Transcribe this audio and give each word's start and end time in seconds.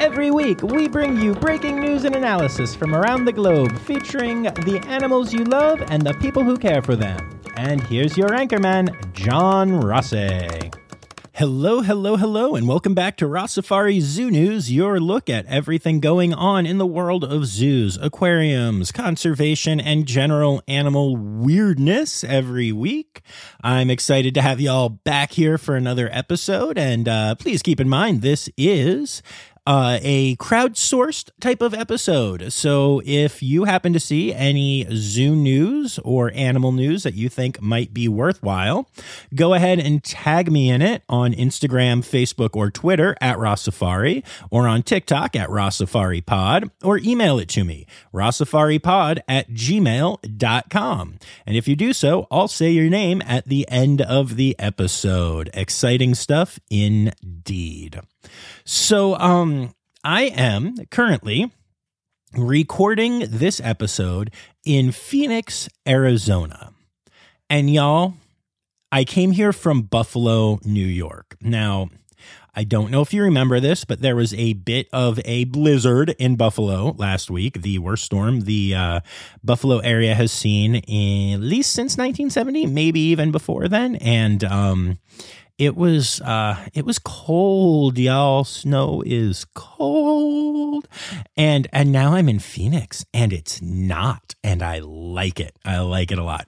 Every 0.00 0.30
week, 0.30 0.62
we 0.62 0.86
bring 0.86 1.20
you 1.20 1.34
breaking 1.34 1.80
news 1.80 2.04
and 2.04 2.14
analysis 2.14 2.72
from 2.72 2.94
around 2.94 3.24
the 3.24 3.32
globe 3.32 3.76
featuring 3.80 4.44
the 4.44 4.80
animals 4.86 5.32
you 5.32 5.42
love 5.42 5.82
and 5.88 6.02
the 6.02 6.14
people 6.14 6.44
who 6.44 6.56
care 6.56 6.82
for 6.82 6.94
them. 6.94 7.40
And 7.56 7.80
here's 7.82 8.16
your 8.16 8.28
anchorman, 8.28 9.12
John 9.12 9.72
Rossi. 9.80 10.70
Hello, 11.32 11.82
hello, 11.82 12.16
hello, 12.16 12.56
and 12.56 12.66
welcome 12.66 12.94
back 12.94 13.16
to 13.18 13.24
Rossafari 13.26 14.00
Zoo 14.00 14.28
News, 14.28 14.72
your 14.72 14.98
look 14.98 15.30
at 15.30 15.46
everything 15.46 16.00
going 16.00 16.34
on 16.34 16.66
in 16.66 16.78
the 16.78 16.86
world 16.86 17.22
of 17.22 17.46
zoos, 17.46 17.96
aquariums, 17.96 18.90
conservation, 18.90 19.78
and 19.78 20.04
general 20.04 20.62
animal 20.66 21.16
weirdness 21.16 22.24
every 22.24 22.72
week. 22.72 23.22
I'm 23.62 23.88
excited 23.88 24.34
to 24.34 24.42
have 24.42 24.60
y'all 24.60 24.88
back 24.88 25.30
here 25.30 25.58
for 25.58 25.76
another 25.76 26.08
episode, 26.12 26.76
and 26.76 27.08
uh, 27.08 27.36
please 27.36 27.62
keep 27.62 27.78
in 27.78 27.88
mind 27.88 28.22
this 28.22 28.48
is 28.56 29.22
uh, 29.68 29.98
a 30.00 30.34
crowdsourced 30.36 31.28
type 31.40 31.60
of 31.60 31.74
episode. 31.74 32.50
So 32.54 33.02
if 33.04 33.42
you 33.42 33.64
happen 33.64 33.92
to 33.92 34.00
see 34.00 34.32
any 34.32 34.86
zoo 34.92 35.36
news 35.36 35.98
or 35.98 36.32
animal 36.34 36.72
news 36.72 37.02
that 37.02 37.12
you 37.12 37.28
think 37.28 37.60
might 37.60 37.92
be 37.92 38.08
worthwhile, 38.08 38.88
go 39.34 39.52
ahead 39.52 39.78
and 39.78 40.02
tag 40.02 40.50
me 40.50 40.70
in 40.70 40.80
it 40.80 41.02
on 41.06 41.34
Instagram, 41.34 41.98
Facebook, 41.98 42.56
or 42.56 42.70
Twitter 42.70 43.14
at 43.20 43.36
Rossafari, 43.36 44.24
or 44.50 44.66
on 44.66 44.82
TikTok 44.82 45.36
at 45.36 45.50
Rossafari 45.50 46.24
Pod, 46.24 46.70
or 46.82 46.96
email 46.96 47.38
it 47.38 47.50
to 47.50 47.62
me, 47.62 47.86
rossafaripod 48.14 49.18
at 49.28 49.50
gmail.com. 49.50 51.18
And 51.44 51.56
if 51.58 51.68
you 51.68 51.76
do 51.76 51.92
so, 51.92 52.26
I'll 52.30 52.48
say 52.48 52.70
your 52.70 52.88
name 52.88 53.20
at 53.26 53.44
the 53.44 53.68
end 53.68 54.00
of 54.00 54.36
the 54.36 54.56
episode. 54.58 55.50
Exciting 55.52 56.14
stuff 56.14 56.58
indeed. 56.70 58.00
So, 58.64 59.16
um, 59.16 59.57
I 60.10 60.22
am 60.22 60.74
currently 60.90 61.52
recording 62.32 63.26
this 63.28 63.60
episode 63.62 64.32
in 64.64 64.90
Phoenix, 64.90 65.68
Arizona. 65.86 66.72
And 67.50 67.68
y'all, 67.68 68.14
I 68.90 69.04
came 69.04 69.32
here 69.32 69.52
from 69.52 69.82
Buffalo, 69.82 70.60
New 70.64 70.86
York. 70.86 71.36
Now, 71.42 71.90
I 72.54 72.64
don't 72.64 72.90
know 72.90 73.02
if 73.02 73.12
you 73.12 73.22
remember 73.22 73.60
this, 73.60 73.84
but 73.84 74.00
there 74.00 74.16
was 74.16 74.32
a 74.32 74.54
bit 74.54 74.88
of 74.94 75.20
a 75.26 75.44
blizzard 75.44 76.14
in 76.18 76.36
Buffalo 76.36 76.94
last 76.96 77.30
week, 77.30 77.60
the 77.60 77.78
worst 77.78 78.04
storm 78.04 78.40
the 78.40 78.74
uh, 78.74 79.00
Buffalo 79.44 79.76
area 79.80 80.14
has 80.14 80.32
seen 80.32 80.76
in, 80.76 81.34
at 81.34 81.40
least 81.40 81.72
since 81.72 81.98
1970, 81.98 82.64
maybe 82.64 83.00
even 83.00 83.30
before 83.30 83.68
then. 83.68 83.96
And 83.96 84.42
um, 84.42 84.98
it 85.58 85.76
was 85.76 86.20
uh 86.20 86.56
it 86.72 86.84
was 86.86 86.98
cold 86.98 87.98
y'all. 87.98 88.44
Snow 88.44 89.02
is 89.04 89.44
cold. 89.54 90.88
And 91.36 91.66
and 91.72 91.92
now 91.92 92.14
i'm 92.14 92.28
in 92.28 92.38
phoenix 92.38 93.04
and 93.12 93.32
it's 93.32 93.60
not 93.60 94.34
and 94.42 94.62
i 94.62 94.78
like 94.78 95.40
it. 95.40 95.56
I 95.64 95.80
like 95.80 96.12
it 96.12 96.18
a 96.18 96.24
lot. 96.24 96.46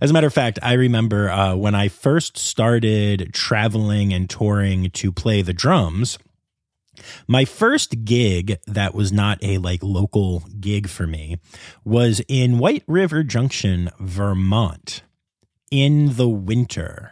As 0.00 0.10
a 0.10 0.12
matter 0.12 0.28
of 0.28 0.34
fact 0.34 0.58
i 0.62 0.74
remember 0.74 1.30
uh, 1.30 1.56
when 1.56 1.74
i 1.74 1.88
first 1.88 2.38
started 2.38 3.30
traveling 3.32 4.12
and 4.12 4.30
touring 4.30 4.90
to 4.90 5.12
play 5.12 5.42
the 5.42 5.52
drums 5.52 6.18
my 7.26 7.44
first 7.44 8.04
gig 8.04 8.58
that 8.66 8.94
was 8.94 9.12
not 9.12 9.42
a 9.42 9.58
like 9.58 9.82
local 9.82 10.40
gig 10.60 10.88
for 10.88 11.06
me 11.06 11.38
was 11.84 12.20
in 12.28 12.58
white 12.58 12.84
river 12.86 13.22
junction 13.22 13.90
vermont 13.98 15.02
in 15.70 16.16
the 16.16 16.28
winter 16.28 17.11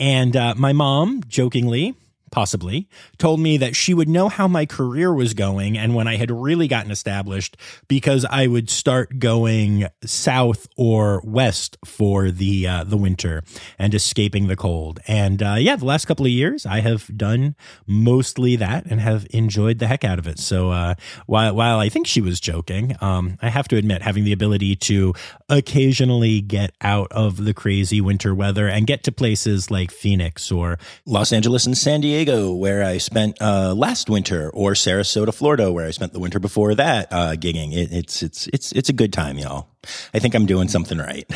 and 0.00 0.36
uh, 0.36 0.54
my 0.56 0.72
mom, 0.72 1.22
jokingly, 1.28 1.94
possibly, 2.30 2.88
told 3.18 3.40
me 3.40 3.56
that 3.58 3.76
she 3.76 3.94
would 3.94 4.08
know 4.08 4.28
how 4.28 4.48
my 4.48 4.66
career 4.66 5.12
was 5.12 5.34
going 5.34 5.76
and 5.76 5.94
when 5.94 6.06
I 6.06 6.16
had 6.16 6.30
really 6.30 6.68
gotten 6.68 6.90
established 6.90 7.56
because 7.88 8.24
I 8.24 8.46
would 8.46 8.70
start 8.70 9.18
going 9.18 9.86
south 10.04 10.66
or 10.76 11.20
west 11.24 11.76
for 11.84 12.30
the 12.30 12.66
uh, 12.66 12.84
the 12.84 12.96
winter 12.96 13.42
and 13.78 13.94
escaping 13.94 14.48
the 14.48 14.56
cold. 14.56 15.00
And 15.06 15.42
uh, 15.42 15.56
yeah, 15.58 15.76
the 15.76 15.84
last 15.84 16.06
couple 16.06 16.26
of 16.26 16.32
years 16.32 16.66
I 16.66 16.80
have 16.80 17.16
done 17.16 17.54
mostly 17.86 18.56
that 18.56 18.86
and 18.86 19.00
have 19.00 19.26
enjoyed 19.30 19.78
the 19.78 19.86
heck 19.86 20.04
out 20.04 20.18
of 20.18 20.26
it. 20.26 20.38
So 20.38 20.70
uh, 20.70 20.94
while 21.26 21.54
while 21.54 21.78
I 21.78 21.88
think 21.88 22.06
she 22.06 22.20
was 22.20 22.40
joking, 22.40 22.96
um, 23.00 23.38
I 23.40 23.48
have 23.48 23.68
to 23.68 23.76
admit 23.76 24.02
having 24.02 24.24
the 24.24 24.32
ability 24.32 24.76
to 24.76 25.14
occasionally 25.48 26.40
get 26.40 26.72
out 26.80 27.10
of 27.12 27.44
the 27.44 27.54
crazy 27.54 28.00
winter 28.00 28.34
weather 28.34 28.68
and 28.68 28.86
get 28.86 29.04
to 29.04 29.12
places 29.12 29.70
like 29.70 29.90
Phoenix 29.90 30.52
or 30.52 30.78
Los 31.06 31.32
Angeles 31.32 31.66
and 31.66 31.76
San 31.76 32.00
Diego 32.00 32.17
Diego, 32.18 32.52
where 32.52 32.82
I 32.82 32.98
spent 32.98 33.40
uh, 33.40 33.72
last 33.74 34.10
winter, 34.10 34.50
or 34.50 34.72
Sarasota, 34.72 35.32
Florida, 35.32 35.72
where 35.72 35.86
I 35.86 35.92
spent 35.92 36.12
the 36.12 36.18
winter 36.18 36.40
before 36.40 36.74
that 36.74 37.12
uh, 37.12 37.36
gigging. 37.36 37.72
It, 37.72 37.92
it's 37.92 38.24
it's 38.24 38.48
it's 38.48 38.72
it's 38.72 38.88
a 38.88 38.92
good 38.92 39.12
time, 39.12 39.38
y'all. 39.38 39.68
I 40.12 40.18
think 40.18 40.34
I'm 40.34 40.44
doing 40.44 40.66
something 40.66 40.98
right. 40.98 41.30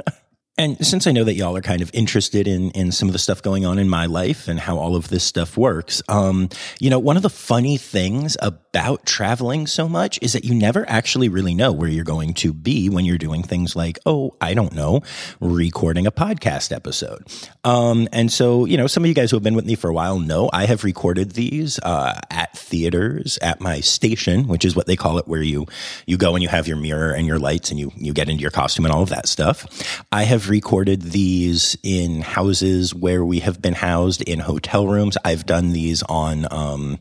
And 0.56 0.84
since 0.86 1.08
I 1.08 1.12
know 1.12 1.24
that 1.24 1.34
y'all 1.34 1.56
are 1.56 1.62
kind 1.62 1.82
of 1.82 1.90
interested 1.92 2.46
in 2.46 2.70
in 2.70 2.92
some 2.92 3.08
of 3.08 3.12
the 3.12 3.18
stuff 3.18 3.42
going 3.42 3.66
on 3.66 3.78
in 3.78 3.88
my 3.88 4.06
life 4.06 4.46
and 4.46 4.60
how 4.60 4.78
all 4.78 4.94
of 4.94 5.08
this 5.08 5.24
stuff 5.24 5.56
works, 5.56 6.00
um, 6.08 6.48
you 6.78 6.90
know, 6.90 6.98
one 7.00 7.16
of 7.16 7.24
the 7.24 7.30
funny 7.30 7.76
things 7.76 8.36
about 8.40 9.04
traveling 9.04 9.66
so 9.66 9.88
much 9.88 10.18
is 10.22 10.32
that 10.32 10.44
you 10.44 10.54
never 10.54 10.88
actually 10.88 11.28
really 11.28 11.54
know 11.54 11.72
where 11.72 11.88
you're 11.88 12.04
going 12.04 12.34
to 12.34 12.52
be 12.52 12.88
when 12.88 13.04
you're 13.04 13.18
doing 13.18 13.42
things 13.42 13.74
like, 13.74 13.98
oh, 14.06 14.36
I 14.40 14.54
don't 14.54 14.72
know, 14.74 15.02
recording 15.40 16.06
a 16.06 16.12
podcast 16.12 16.70
episode. 16.70 17.26
Um, 17.64 18.08
and 18.12 18.30
so, 18.30 18.64
you 18.64 18.76
know, 18.76 18.86
some 18.86 19.02
of 19.02 19.08
you 19.08 19.14
guys 19.14 19.32
who 19.32 19.36
have 19.36 19.42
been 19.42 19.56
with 19.56 19.66
me 19.66 19.74
for 19.74 19.90
a 19.90 19.94
while 19.94 20.20
know 20.20 20.50
I 20.52 20.66
have 20.66 20.84
recorded 20.84 21.32
these 21.32 21.80
uh, 21.80 22.20
at 22.30 22.56
theaters 22.56 23.38
at 23.42 23.60
my 23.60 23.80
station, 23.80 24.46
which 24.46 24.64
is 24.64 24.76
what 24.76 24.86
they 24.86 24.96
call 24.96 25.18
it, 25.18 25.26
where 25.26 25.42
you 25.42 25.66
you 26.06 26.16
go 26.16 26.34
and 26.36 26.42
you 26.44 26.48
have 26.48 26.68
your 26.68 26.76
mirror 26.76 27.12
and 27.12 27.26
your 27.26 27.40
lights 27.40 27.72
and 27.72 27.80
you 27.80 27.90
you 27.96 28.12
get 28.12 28.28
into 28.28 28.42
your 28.42 28.52
costume 28.52 28.84
and 28.84 28.94
all 28.94 29.02
of 29.02 29.08
that 29.08 29.26
stuff. 29.26 29.66
I 30.12 30.22
have 30.22 30.43
have 30.44 30.50
recorded 30.50 31.00
these 31.00 31.74
in 31.82 32.20
houses 32.20 32.94
where 32.94 33.24
we 33.24 33.40
have 33.40 33.62
been 33.62 33.72
housed 33.72 34.20
in 34.20 34.40
hotel 34.40 34.86
rooms. 34.86 35.16
I've 35.24 35.46
done 35.46 35.72
these 35.72 36.02
on, 36.02 36.46
um, 36.50 36.98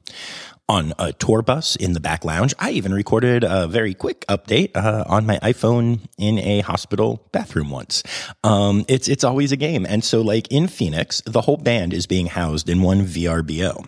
on 0.70 0.94
a 0.98 1.12
tour 1.12 1.42
bus 1.42 1.76
in 1.76 1.92
the 1.92 2.00
back 2.00 2.24
lounge. 2.24 2.54
I 2.58 2.72
even 2.72 2.94
recorded 2.94 3.44
a 3.44 3.68
very 3.68 3.94
quick 3.94 4.26
update 4.28 4.78
uh, 4.78 5.04
on 5.08 5.26
my 5.26 5.40
iPhone 5.40 6.00
in 6.18 6.40
a 6.40 6.62
hospital 6.62 7.28
bathroom 7.34 7.70
once. 7.70 8.02
Um, 8.46 8.86
it's 8.88 9.10
it's 9.10 9.26
always 9.26 9.52
a 9.52 9.58
game, 9.58 9.86
and 9.86 10.06
so 10.06 10.22
like 10.22 10.48
in 10.50 10.68
Phoenix, 10.68 11.22
the 11.26 11.42
whole 11.42 11.58
band 11.58 11.94
is 11.94 12.08
being 12.08 12.28
housed 12.28 12.70
in 12.70 12.82
one 12.82 13.06
VRBO. 13.06 13.86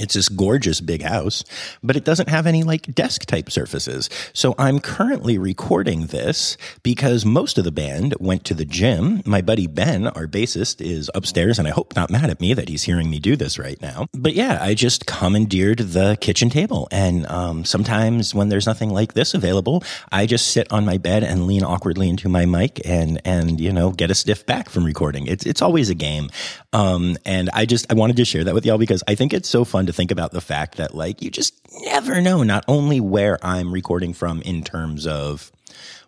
It's 0.00 0.14
this 0.14 0.28
gorgeous 0.28 0.80
big 0.80 1.02
house, 1.02 1.44
but 1.82 1.96
it 1.96 2.04
doesn't 2.04 2.28
have 2.28 2.46
any 2.46 2.62
like 2.62 2.94
desk 2.94 3.26
type 3.26 3.50
surfaces. 3.50 4.08
So 4.32 4.54
I'm 4.58 4.80
currently 4.80 5.38
recording 5.38 6.06
this 6.06 6.56
because 6.82 7.24
most 7.24 7.58
of 7.58 7.64
the 7.64 7.72
band 7.72 8.14
went 8.20 8.44
to 8.44 8.54
the 8.54 8.64
gym. 8.64 9.22
My 9.24 9.42
buddy 9.42 9.66
Ben, 9.66 10.06
our 10.08 10.26
bassist, 10.26 10.80
is 10.80 11.10
upstairs 11.14 11.58
and 11.58 11.66
I 11.66 11.70
hope 11.72 11.96
not 11.96 12.10
mad 12.10 12.30
at 12.30 12.40
me 12.40 12.54
that 12.54 12.68
he's 12.68 12.84
hearing 12.84 13.10
me 13.10 13.18
do 13.18 13.36
this 13.36 13.58
right 13.58 13.80
now. 13.80 14.06
But 14.12 14.34
yeah, 14.34 14.58
I 14.60 14.74
just 14.74 15.06
commandeered 15.06 15.78
the 15.78 16.16
kitchen 16.20 16.50
table. 16.50 16.88
And 16.90 17.26
um, 17.26 17.64
sometimes 17.64 18.34
when 18.34 18.48
there's 18.48 18.66
nothing 18.66 18.90
like 18.90 19.14
this 19.14 19.34
available, 19.34 19.82
I 20.12 20.26
just 20.26 20.48
sit 20.48 20.72
on 20.72 20.84
my 20.84 20.98
bed 20.98 21.24
and 21.24 21.46
lean 21.46 21.64
awkwardly 21.64 22.08
into 22.08 22.28
my 22.28 22.46
mic 22.46 22.80
and, 22.86 23.20
and, 23.24 23.60
you 23.60 23.72
know, 23.72 23.90
get 23.90 24.10
a 24.10 24.14
stiff 24.14 24.46
back 24.46 24.68
from 24.68 24.84
recording. 24.84 25.26
It's, 25.26 25.44
it's 25.44 25.62
always 25.62 25.90
a 25.90 25.94
game. 25.94 26.30
Um, 26.72 27.16
and 27.24 27.50
I 27.52 27.66
just, 27.66 27.90
I 27.90 27.94
wanted 27.94 28.16
to 28.16 28.24
share 28.24 28.44
that 28.44 28.54
with 28.54 28.64
y'all 28.64 28.78
because 28.78 29.02
I 29.08 29.14
think 29.14 29.32
it's 29.32 29.48
so 29.48 29.64
fun 29.64 29.86
to 29.88 29.92
think 29.92 30.10
about 30.10 30.32
the 30.32 30.40
fact 30.40 30.76
that 30.76 30.94
like 30.94 31.22
you 31.22 31.30
just 31.30 31.54
never 31.82 32.20
know 32.20 32.42
not 32.42 32.64
only 32.68 33.00
where 33.00 33.38
I'm 33.44 33.72
recording 33.72 34.12
from 34.12 34.42
in 34.42 34.62
terms 34.62 35.06
of 35.06 35.50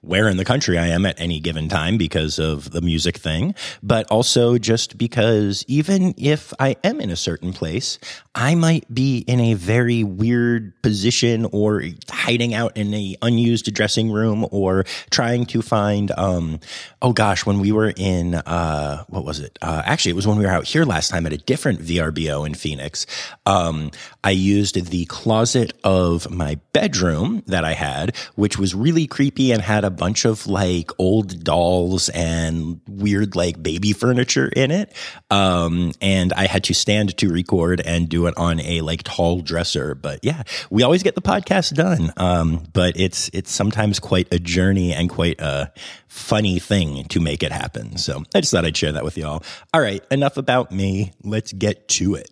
where 0.03 0.29
in 0.29 0.37
the 0.37 0.45
country 0.45 0.79
I 0.79 0.87
am 0.89 1.05
at 1.05 1.21
any 1.21 1.41
given 1.41 1.69
time 1.69 1.99
because 1.99 2.39
of 2.39 2.71
the 2.71 2.81
music 2.81 3.19
thing, 3.19 3.55
but 3.83 4.07
also 4.11 4.59
just 4.59 4.97
because 4.97 5.65
even 5.69 6.15
if 6.17 6.53
I 6.59 6.77
am 6.83 7.01
in 7.01 7.11
a 7.11 7.17
certain 7.17 7.53
place, 7.53 7.99
I 8.35 8.55
might 8.55 8.93
be 8.93 9.19
in 9.19 9.41
a 9.41 9.55
very 9.55 10.05
weird 10.05 10.81
position 10.83 11.47
or 11.53 11.83
hiding 12.09 12.55
out 12.55 12.77
in 12.77 12.95
a 12.95 13.17
unused 13.23 13.73
dressing 13.75 14.11
room 14.11 14.47
or 14.51 14.85
trying 15.11 15.47
to 15.47 15.63
find, 15.63 16.13
um, 16.17 16.61
oh 17.03 17.13
gosh, 17.13 17.45
when 17.45 17.61
we 17.61 17.73
were 17.73 17.93
in, 17.97 18.37
uh, 18.37 19.05
what 19.09 19.25
was 19.25 19.41
it? 19.41 19.59
Uh, 19.61 19.83
actually, 19.85 20.11
it 20.11 20.17
was 20.17 20.27
when 20.27 20.39
we 20.39 20.45
were 20.45 20.51
out 20.51 20.65
here 20.65 20.85
last 20.85 21.11
time 21.11 21.27
at 21.27 21.33
a 21.33 21.39
different 21.39 21.81
VRBO 21.81 22.47
in 22.47 22.55
Phoenix. 22.55 23.06
Um, 23.47 23.91
I 24.25 24.31
used 24.31 24.91
the 24.91 25.05
closet 25.06 25.73
of 25.85 26.31
my 26.31 26.59
bedroom 26.73 27.43
that 27.47 27.65
I 27.65 27.73
had, 27.73 28.17
which 28.37 28.59
was 28.59 28.75
really 28.75 29.06
creepy 29.06 29.50
and 29.52 29.62
had 29.62 29.85
a 29.85 29.91
bunch 29.91 30.25
of 30.25 30.47
like 30.47 30.91
old 30.99 31.43
dolls 31.44 32.08
and 32.11 32.81
weird 32.88 33.37
like 33.37 33.62
baby 33.62 33.93
furniture 33.93 34.49
in 34.49 34.70
it. 34.70 34.94
Um, 35.31 35.93
and 36.00 36.32
I 36.32 36.47
had 36.47 36.64
to 36.64 36.75
stand 36.75 37.17
to 37.19 37.31
record 37.31 37.81
and 37.85 38.08
do 38.08 38.26
it 38.26 38.35
on 38.37 38.61
a 38.61 38.81
like 38.81 39.02
tall 39.02 39.41
dresser. 39.41 39.94
But 39.94 40.20
yeah, 40.23 40.43
we 40.70 40.82
always 40.82 41.02
get 41.02 41.14
the 41.14 41.23
podcast 41.23 41.75
done. 41.75 42.12
Um, 42.17 42.64
but 42.73 42.99
it's, 42.99 43.31
it's 43.32 43.50
sometimes 43.52 43.99
quite 43.99 44.32
a 44.32 44.38
journey 44.38 44.93
and 44.93 45.08
quite 45.08 45.41
a 45.41 45.73
funny 46.08 46.58
thing 46.58 47.05
to 47.05 47.20
make 47.20 47.43
it 47.43 47.53
happen. 47.53 47.96
So 47.96 48.23
I 48.35 48.41
just 48.41 48.53
thought 48.53 48.64
I'd 48.64 48.76
share 48.76 48.93
that 48.93 49.05
with 49.05 49.17
y'all. 49.17 49.43
All 49.73 49.81
right. 49.81 50.05
Enough 50.11 50.37
about 50.37 50.73
me. 50.73 51.12
Let's 51.23 51.53
get 51.53 51.88
to 51.88 52.14
it. 52.14 52.31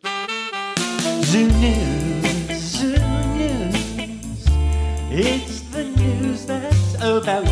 Zoo 1.25 1.47
News, 1.47 2.49
Zoo 2.59 2.97
News. 3.37 4.47
It's 5.11 5.61
the 5.71 5.85
news 5.85 6.18
about 7.19 7.45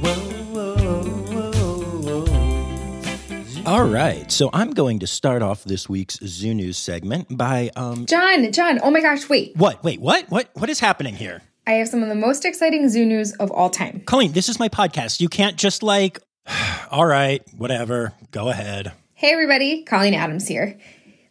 whoa, 0.00 0.14
whoa, 0.50 2.24
whoa. 2.24 3.62
All 3.66 3.84
right. 3.84 4.32
So 4.32 4.48
I'm 4.54 4.70
going 4.70 5.00
to 5.00 5.06
start 5.06 5.42
off 5.42 5.64
this 5.64 5.90
week's 5.90 6.18
Zoo 6.24 6.54
News 6.54 6.78
segment 6.78 7.36
by, 7.36 7.70
um, 7.76 8.06
John, 8.06 8.50
John, 8.50 8.80
oh 8.82 8.90
my 8.90 9.02
gosh, 9.02 9.28
wait. 9.28 9.54
what? 9.56 9.84
Wait, 9.84 10.00
what? 10.00 10.24
What? 10.30 10.48
What 10.54 10.70
is 10.70 10.80
happening 10.80 11.16
here? 11.16 11.42
I 11.66 11.72
have 11.72 11.88
some 11.88 12.02
of 12.02 12.08
the 12.08 12.14
most 12.14 12.46
exciting 12.46 12.88
zoo 12.88 13.04
news 13.04 13.34
of 13.34 13.50
all 13.50 13.68
time. 13.68 14.02
Colleen, 14.06 14.32
this 14.32 14.48
is 14.48 14.58
my 14.58 14.70
podcast. 14.70 15.20
You 15.20 15.28
can't 15.28 15.56
just 15.56 15.82
like, 15.82 16.18
all 16.90 17.04
right, 17.04 17.42
whatever, 17.58 18.14
go 18.30 18.48
ahead. 18.48 18.92
Hey, 19.12 19.32
everybody, 19.32 19.82
Colleen 19.82 20.14
Adams 20.14 20.48
here. 20.48 20.78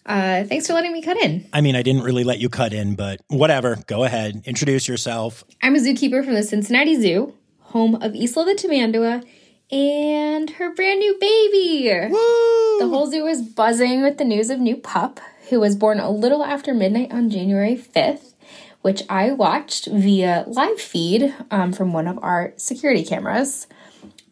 Uh, 0.05 0.43
thanks 0.43 0.67
for 0.67 0.73
letting 0.73 0.91
me 0.93 1.01
cut 1.01 1.17
in. 1.17 1.47
I 1.53 1.61
mean, 1.61 1.75
I 1.75 1.83
didn't 1.83 2.03
really 2.03 2.23
let 2.23 2.39
you 2.39 2.49
cut 2.49 2.73
in, 2.73 2.95
but 2.95 3.21
whatever, 3.27 3.77
go 3.87 4.03
ahead, 4.03 4.41
introduce 4.45 4.87
yourself. 4.87 5.43
I'm 5.61 5.75
a 5.75 5.79
zookeeper 5.79 6.23
from 6.23 6.33
the 6.33 6.43
Cincinnati 6.43 6.99
Zoo, 6.99 7.35
home 7.59 7.95
of 7.95 8.15
Isla 8.15 8.45
the 8.45 8.53
Tamandua 8.53 9.23
and 9.71 10.49
her 10.51 10.73
brand 10.73 10.99
new 10.99 11.15
baby. 11.19 11.89
Woo! 12.09 12.79
The 12.79 12.87
whole 12.89 13.07
zoo 13.09 13.27
is 13.27 13.41
buzzing 13.41 14.01
with 14.01 14.17
the 14.17 14.25
news 14.25 14.49
of 14.49 14.59
new 14.59 14.75
pup, 14.75 15.19
who 15.49 15.59
was 15.59 15.75
born 15.75 15.99
a 15.99 16.09
little 16.09 16.43
after 16.43 16.73
midnight 16.73 17.11
on 17.11 17.29
January 17.29 17.75
5th, 17.75 18.33
which 18.81 19.03
I 19.09 19.31
watched 19.31 19.87
via 19.87 20.45
live 20.47 20.79
feed 20.79 21.35
um, 21.51 21.71
from 21.73 21.93
one 21.93 22.07
of 22.07 22.17
our 22.23 22.53
security 22.57 23.03
cameras. 23.03 23.67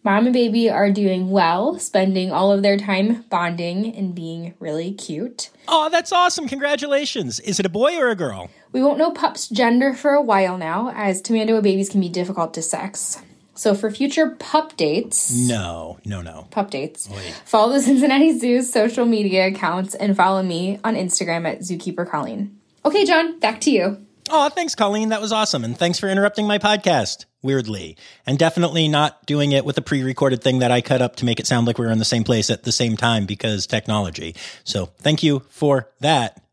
Mom 0.08 0.24
and 0.26 0.34
baby 0.34 0.70
are 0.70 0.90
doing 0.90 1.32
well, 1.32 1.78
spending 1.80 2.32
all 2.32 2.50
of 2.54 2.64
their 2.64 2.78
time 2.78 3.24
bonding 3.24 3.94
and 3.94 4.16
being 4.16 4.54
really 4.58 4.94
cute. 4.94 5.50
Oh, 5.68 5.90
that's 5.90 6.14
awesome. 6.14 6.48
Congratulations. 6.48 7.42
Is 7.42 7.60
it 7.60 7.66
a 7.66 7.70
boy 7.70 7.98
or 7.98 8.08
a 8.08 8.16
girl? 8.16 8.50
We 8.72 8.82
won't 8.82 8.98
know 9.00 9.12
pup's 9.12 9.50
gender 9.50 9.94
for 9.94 10.12
a 10.12 10.22
while 10.22 10.58
now, 10.58 10.94
as 10.96 11.22
Tamandua 11.22 11.62
babies 11.62 11.90
can 11.90 12.00
be 12.00 12.08
difficult 12.08 12.54
to 12.54 12.62
sex. 12.62 13.22
So 13.54 13.76
for 13.76 13.92
future 13.92 14.30
pup 14.40 14.78
dates, 14.78 15.30
No, 15.46 16.00
no, 16.06 16.22
no. 16.22 16.48
pup 16.52 16.72
dates, 16.72 17.10
follow 17.44 17.74
the 17.74 17.82
Cincinnati 17.82 18.40
Zoo's 18.40 18.72
social 18.72 19.06
media 19.06 19.48
accounts 19.48 19.94
and 19.94 20.16
follow 20.16 20.42
me 20.42 20.80
on 20.86 20.96
Instagram 20.96 21.46
at 21.46 21.60
Zookeeper 21.60 22.10
Colleen. 22.10 22.58
Okay, 22.86 23.04
John, 23.04 23.38
back 23.40 23.60
to 23.60 23.72
you. 23.72 23.98
Oh, 24.30 24.48
thanks, 24.48 24.74
Colleen. 24.74 25.10
That 25.10 25.20
was 25.22 25.34
awesome. 25.34 25.64
And 25.66 25.78
thanks 25.78 26.00
for 26.00 26.08
interrupting 26.08 26.48
my 26.48 26.60
podcast, 26.60 27.26
weirdly. 27.48 27.98
And 28.28 28.38
definitely 28.38 28.88
not 28.88 29.26
doing 29.26 29.54
it 29.54 29.66
with 29.66 29.78
a 29.78 29.82
pre 29.82 30.04
recorded 30.04 30.44
thing 30.44 30.60
that 30.60 30.70
I 30.70 30.82
cut 30.82 31.02
up 31.02 31.16
to 31.16 31.26
make 31.26 31.40
it 31.40 31.48
sound 31.48 31.66
like 31.66 31.80
we 31.80 31.86
were 31.86 31.92
in 31.92 31.98
the 31.98 32.06
same 32.06 32.24
place 32.24 32.52
at 32.52 32.64
the 32.64 32.72
same 32.72 32.96
time 32.96 33.26
because 33.26 33.66
technology. 33.66 34.36
So 34.64 34.88
thank 35.00 35.24
you 35.24 35.40
for 35.50 35.90
that. 36.02 36.44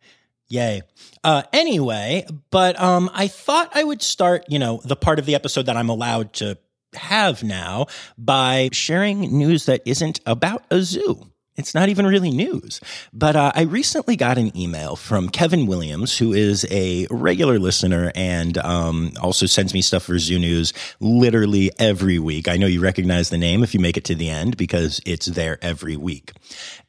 Yay. 0.49 0.83
Uh, 1.25 1.43
anyway, 1.53 2.27
but 2.51 2.81
um, 2.81 3.11
I 3.13 3.29
thought 3.29 3.71
I 3.75 3.83
would 3.83 4.03
start, 4.03 4.45
you 4.49 4.59
know, 4.59 4.81
the 4.85 4.97
part 4.97 5.19
of 5.19 5.27
the 5.27 5.35
episode 5.35 5.67
that 5.67 5.77
I'm 5.77 5.89
allowed 5.89 6.33
to 6.35 6.57
have 6.95 7.43
now 7.43 7.87
by 8.17 8.69
sharing 8.73 9.37
news 9.37 9.67
that 9.67 9.83
isn't 9.85 10.21
about 10.27 10.65
a 10.71 10.81
zoo. 10.83 11.27
It's 11.57 11.75
not 11.75 11.89
even 11.89 12.07
really 12.07 12.31
news. 12.31 12.81
But 13.13 13.37
uh, 13.37 13.53
I 13.55 13.63
recently 13.63 14.17
got 14.17 14.39
an 14.39 14.57
email 14.57 14.97
from 14.97 15.29
Kevin 15.29 15.67
Williams, 15.67 16.19
who 16.19 16.33
is 16.33 16.67
a 16.71 17.07
regular 17.11 17.61
listener 17.61 18.11
and 18.15 18.59
um, 18.59 19.13
also 19.23 19.47
sends 19.47 19.73
me 19.73 19.81
stuff 19.81 20.05
for 20.05 20.19
Zoo 20.19 20.39
News 20.39 20.73
literally 20.99 21.71
every 21.79 22.19
week. 22.19 22.49
I 22.49 22.57
know 22.57 22.67
you 22.67 22.81
recognize 22.81 23.31
the 23.31 23.39
name 23.39 23.63
if 23.63 23.73
you 23.73 23.79
make 23.79 23.97
it 23.97 24.05
to 24.05 24.17
the 24.17 24.31
end 24.31 24.57
because 24.57 25.01
it's 25.07 25.27
there 25.27 25.59
every 25.63 25.97
week. 25.97 26.33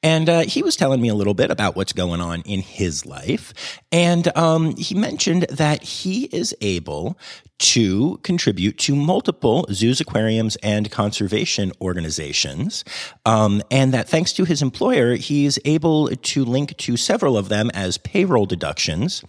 And 0.02 0.30
uh, 0.30 0.42
he 0.42 0.64
was 0.64 0.76
telling 0.76 1.02
me 1.02 1.10
a 1.10 1.16
little 1.16 1.34
bit 1.34 1.52
about 1.52 1.76
what's 1.76 1.94
going 1.94 2.22
on 2.22 2.42
in 2.42 2.62
his 2.62 3.06
life. 3.06 3.82
And 3.92 4.36
um, 4.36 4.76
he 4.76 4.96
mentioned 4.96 5.44
that 5.44 5.84
he 5.84 6.26
is 6.26 6.56
able 6.62 7.18
to 7.58 8.20
contribute 8.24 8.78
to 8.80 8.96
multiple 8.96 9.66
zoos, 9.72 10.02
aquariums, 10.02 10.58
and 10.58 10.92
conservation 10.92 11.72
organizations. 11.82 12.84
Um, 13.26 13.62
and 13.72 13.94
that 13.94 14.10
thanks 14.10 14.34
to 14.34 14.46
his 14.46 14.62
employer, 14.62 15.16
he's 15.16 15.58
able 15.66 16.10
to 16.10 16.46
link 16.46 16.76
to 16.78 16.98
several 16.98 17.38
of 17.38 17.50
them 17.50 17.70
as 17.74 17.98
payroll 17.98 18.46
deductions. 18.46 19.24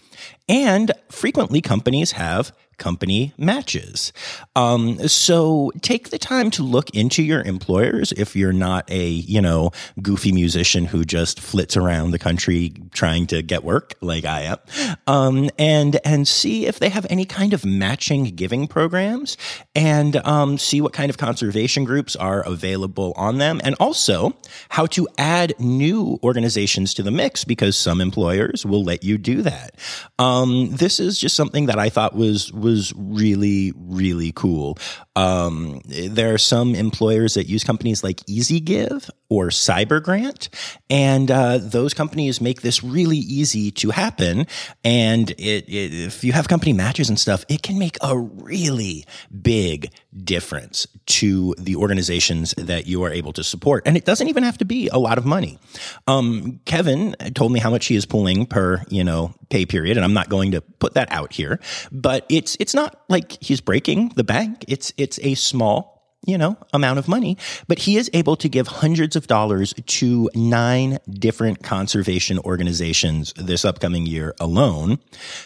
And 0.48 0.92
frequently, 1.10 1.60
companies 1.60 2.12
have 2.12 2.52
company 2.78 3.32
matches. 3.38 4.12
Um, 4.54 5.08
so 5.08 5.72
take 5.80 6.10
the 6.10 6.18
time 6.18 6.50
to 6.52 6.62
look 6.62 6.90
into 6.90 7.22
your 7.22 7.42
employers 7.42 8.12
if 8.12 8.36
you're 8.36 8.52
not 8.52 8.90
a, 8.90 9.08
you 9.08 9.40
know, 9.40 9.70
goofy 10.02 10.32
musician 10.32 10.84
who 10.86 11.04
just 11.04 11.40
flits 11.40 11.76
around 11.76 12.10
the 12.10 12.18
country 12.18 12.72
trying 12.92 13.26
to 13.28 13.42
get 13.42 13.64
work 13.64 13.94
like 14.00 14.24
I 14.24 14.42
am. 14.42 14.58
Um, 15.06 15.50
and, 15.58 15.98
and 16.04 16.28
see 16.28 16.66
if 16.66 16.78
they 16.78 16.88
have 16.88 17.06
any 17.10 17.24
kind 17.24 17.52
of 17.52 17.64
matching 17.64 18.24
giving 18.24 18.66
programs 18.66 19.36
and, 19.74 20.16
um, 20.26 20.58
see 20.58 20.80
what 20.80 20.92
kind 20.92 21.10
of 21.10 21.18
conservation 21.18 21.84
groups 21.84 22.16
are 22.16 22.42
available 22.46 23.12
on 23.16 23.38
them 23.38 23.60
and 23.64 23.74
also 23.80 24.36
how 24.70 24.86
to 24.86 25.08
add 25.18 25.54
new 25.58 26.18
organizations 26.22 26.94
to 26.94 27.02
the 27.02 27.10
mix 27.10 27.44
because 27.44 27.76
some 27.76 28.00
employers 28.00 28.66
will 28.66 28.84
let 28.84 29.02
you 29.04 29.18
do 29.18 29.42
that. 29.42 29.74
Um, 30.18 30.70
this 30.70 31.00
is 31.00 31.18
just 31.18 31.36
something 31.36 31.66
that 31.66 31.78
I 31.78 31.88
thought 31.88 32.14
was, 32.14 32.52
was 32.52 32.65
really, 32.96 33.72
really 33.76 34.32
cool. 34.32 34.78
Um, 35.14 35.80
there 35.86 36.34
are 36.34 36.38
some 36.38 36.74
employers 36.74 37.34
that 37.34 37.48
use 37.48 37.64
companies 37.64 38.04
like 38.04 38.18
EasyGive 38.26 39.08
or 39.28 39.48
CyberGrant, 39.48 40.48
and 40.90 41.30
uh, 41.30 41.58
those 41.58 41.94
companies 41.94 42.40
make 42.40 42.62
this 42.62 42.84
really 42.84 43.18
easy 43.18 43.70
to 43.72 43.90
happen. 43.90 44.46
And 44.84 45.30
it, 45.32 45.68
it, 45.68 45.94
if 45.94 46.24
you 46.24 46.32
have 46.32 46.48
company 46.48 46.72
matches 46.72 47.08
and 47.08 47.18
stuff, 47.18 47.44
it 47.48 47.62
can 47.62 47.78
make 47.78 47.96
a 48.02 48.18
really 48.18 49.04
big 49.42 49.90
difference 50.24 50.86
to 51.06 51.54
the 51.58 51.76
organizations 51.76 52.54
that 52.56 52.86
you 52.86 53.02
are 53.02 53.10
able 53.10 53.32
to 53.34 53.44
support. 53.44 53.82
And 53.86 53.96
it 53.96 54.04
doesn't 54.04 54.28
even 54.28 54.42
have 54.42 54.58
to 54.58 54.64
be 54.64 54.88
a 54.88 54.98
lot 54.98 55.18
of 55.18 55.26
money. 55.26 55.58
Um, 56.06 56.60
Kevin 56.64 57.14
told 57.34 57.52
me 57.52 57.60
how 57.60 57.70
much 57.70 57.86
he 57.86 57.96
is 57.96 58.06
pulling 58.06 58.46
per, 58.46 58.82
you 58.88 59.04
know, 59.04 59.34
pay 59.50 59.66
period, 59.66 59.96
and 59.96 60.04
I'm 60.04 60.14
not 60.14 60.28
going 60.28 60.52
to 60.52 60.60
put 60.60 60.94
that 60.94 61.10
out 61.12 61.32
here, 61.32 61.60
but 61.92 62.26
it's 62.28 62.56
it's 62.60 62.74
not 62.74 63.00
like 63.08 63.42
he's 63.42 63.60
breaking 63.60 64.10
the 64.16 64.24
bank. 64.24 64.64
It's 64.68 64.92
it's 64.96 65.18
a 65.22 65.34
small 65.34 65.95
you 66.26 66.36
know, 66.36 66.56
amount 66.72 66.98
of 66.98 67.08
money, 67.08 67.38
but 67.68 67.78
he 67.80 67.96
is 67.96 68.10
able 68.12 68.36
to 68.36 68.48
give 68.48 68.66
hundreds 68.66 69.14
of 69.16 69.28
dollars 69.28 69.72
to 69.86 70.28
nine 70.34 70.98
different 71.08 71.62
conservation 71.62 72.38
organizations 72.40 73.32
this 73.36 73.64
upcoming 73.64 74.06
year 74.06 74.34
alone 74.40 74.98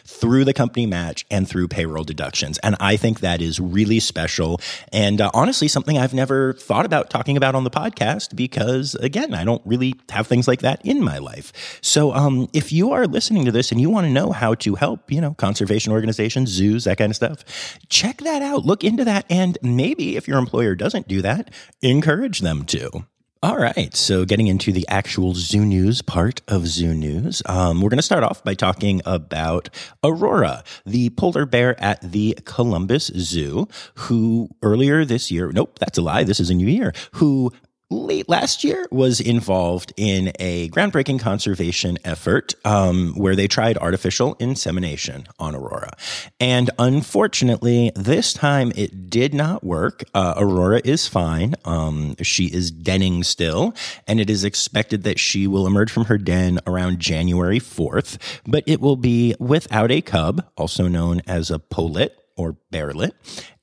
through 0.04 0.44
the 0.44 0.54
company 0.54 0.86
match 0.86 1.26
and 1.30 1.46
through 1.46 1.68
payroll 1.68 2.02
deductions. 2.02 2.58
And 2.58 2.76
I 2.80 2.96
think 2.96 3.20
that 3.20 3.42
is 3.42 3.60
really 3.60 4.00
special. 4.00 4.60
And 4.92 5.20
uh, 5.20 5.30
honestly, 5.34 5.68
something 5.68 5.98
I've 5.98 6.14
never 6.14 6.54
thought 6.54 6.86
about 6.86 7.10
talking 7.10 7.36
about 7.36 7.54
on 7.54 7.64
the 7.64 7.70
podcast 7.70 8.34
because 8.34 8.94
again, 8.96 9.34
I 9.34 9.44
don't 9.44 9.62
really 9.66 9.94
have 10.10 10.26
things 10.26 10.48
like 10.48 10.60
that 10.60 10.84
in 10.84 11.02
my 11.02 11.18
life. 11.18 11.78
So, 11.82 12.12
um, 12.14 12.48
if 12.54 12.72
you 12.72 12.92
are 12.92 13.06
listening 13.06 13.44
to 13.44 13.52
this 13.52 13.70
and 13.70 13.80
you 13.80 13.90
want 13.90 14.06
to 14.06 14.10
know 14.10 14.32
how 14.32 14.54
to 14.56 14.76
help, 14.76 15.12
you 15.12 15.20
know, 15.20 15.34
conservation 15.34 15.92
organizations, 15.92 16.48
zoos, 16.48 16.84
that 16.84 16.96
kind 16.96 17.10
of 17.10 17.16
stuff, 17.16 17.44
check 17.88 18.18
that 18.22 18.40
out. 18.40 18.64
Look 18.64 18.82
into 18.82 19.04
that. 19.04 19.26
And 19.28 19.58
maybe 19.62 20.16
if 20.16 20.26
your 20.26 20.38
employer 20.38 20.69
doesn't 20.74 21.08
do 21.08 21.22
that, 21.22 21.50
encourage 21.82 22.40
them 22.40 22.64
to. 22.66 23.04
All 23.42 23.56
right, 23.56 23.96
so 23.96 24.26
getting 24.26 24.48
into 24.48 24.70
the 24.70 24.86
actual 24.90 25.32
zoo 25.32 25.64
news 25.64 26.02
part 26.02 26.42
of 26.46 26.66
zoo 26.66 26.92
news, 26.92 27.40
um, 27.46 27.80
we're 27.80 27.88
going 27.88 27.96
to 27.96 28.02
start 28.02 28.22
off 28.22 28.44
by 28.44 28.52
talking 28.52 29.00
about 29.06 29.70
Aurora, 30.04 30.62
the 30.84 31.08
polar 31.08 31.46
bear 31.46 31.82
at 31.82 32.02
the 32.02 32.38
Columbus 32.44 33.06
Zoo, 33.16 33.66
who 33.94 34.50
earlier 34.62 35.06
this 35.06 35.30
year, 35.30 35.52
nope, 35.52 35.78
that's 35.78 35.96
a 35.96 36.02
lie, 36.02 36.22
this 36.22 36.38
is 36.38 36.50
a 36.50 36.54
new 36.54 36.68
year, 36.68 36.92
who 37.12 37.50
late 37.90 38.28
last 38.28 38.62
year 38.62 38.86
was 38.90 39.20
involved 39.20 39.92
in 39.96 40.32
a 40.38 40.68
groundbreaking 40.70 41.18
conservation 41.18 41.98
effort 42.04 42.54
um, 42.64 43.12
where 43.16 43.34
they 43.34 43.48
tried 43.48 43.76
artificial 43.78 44.36
insemination 44.38 45.26
on 45.38 45.56
Aurora. 45.56 45.90
And 46.38 46.70
unfortunately, 46.78 47.90
this 47.96 48.32
time 48.32 48.72
it 48.76 49.10
did 49.10 49.34
not 49.34 49.64
work. 49.64 50.04
Uh, 50.14 50.34
Aurora 50.36 50.80
is 50.84 51.08
fine. 51.08 51.56
Um, 51.64 52.14
she 52.22 52.46
is 52.46 52.70
denning 52.70 53.24
still, 53.24 53.74
and 54.06 54.20
it 54.20 54.30
is 54.30 54.44
expected 54.44 55.02
that 55.02 55.18
she 55.18 55.46
will 55.46 55.66
emerge 55.66 55.90
from 55.90 56.04
her 56.04 56.18
den 56.18 56.60
around 56.66 57.00
January 57.00 57.58
4th, 57.58 58.18
but 58.46 58.62
it 58.66 58.80
will 58.80 58.96
be 58.96 59.34
without 59.40 59.90
a 59.90 60.00
cub, 60.00 60.46
also 60.56 60.86
known 60.86 61.22
as 61.26 61.50
a 61.50 61.58
polet 61.58 62.16
or 62.36 62.56
bearlet. 62.72 63.12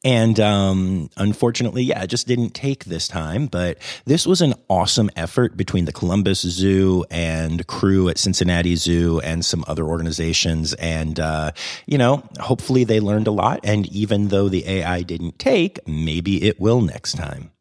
And 0.08 0.40
um, 0.40 1.10
unfortunately, 1.18 1.84
yeah, 1.84 2.02
it 2.02 2.08
just 2.08 2.28
didn't 2.28 2.52
take 2.52 2.86
this 2.86 3.10
time. 3.10 3.48
But 3.48 3.78
this 4.06 4.26
was 4.26 4.42
an 4.42 4.54
awesome 4.70 5.10
effort 5.18 5.58
between 5.58 5.84
the 5.84 5.92
Columbus 5.92 6.40
Zoo 6.44 7.04
and 7.12 7.68
crew 7.68 8.08
at 8.08 8.18
Cincinnati 8.18 8.78
Zoo 8.78 9.20
and 9.20 9.44
some 9.44 9.66
other 9.68 9.84
organizations. 9.84 10.74
And, 10.76 11.20
uh, 11.20 11.52
you 11.88 11.98
know, 11.98 12.24
hopefully 12.40 12.86
they 12.86 13.02
learned 13.02 13.28
a 13.28 13.32
lot. 13.32 13.60
And 13.66 13.86
even 13.88 14.30
though 14.30 14.48
the 14.48 14.66
AI 14.66 15.02
didn't 15.02 15.40
take, 15.40 15.86
maybe 15.86 16.42
it 16.42 16.58
will 16.58 16.80
next 16.80 17.18
time. 17.18 17.52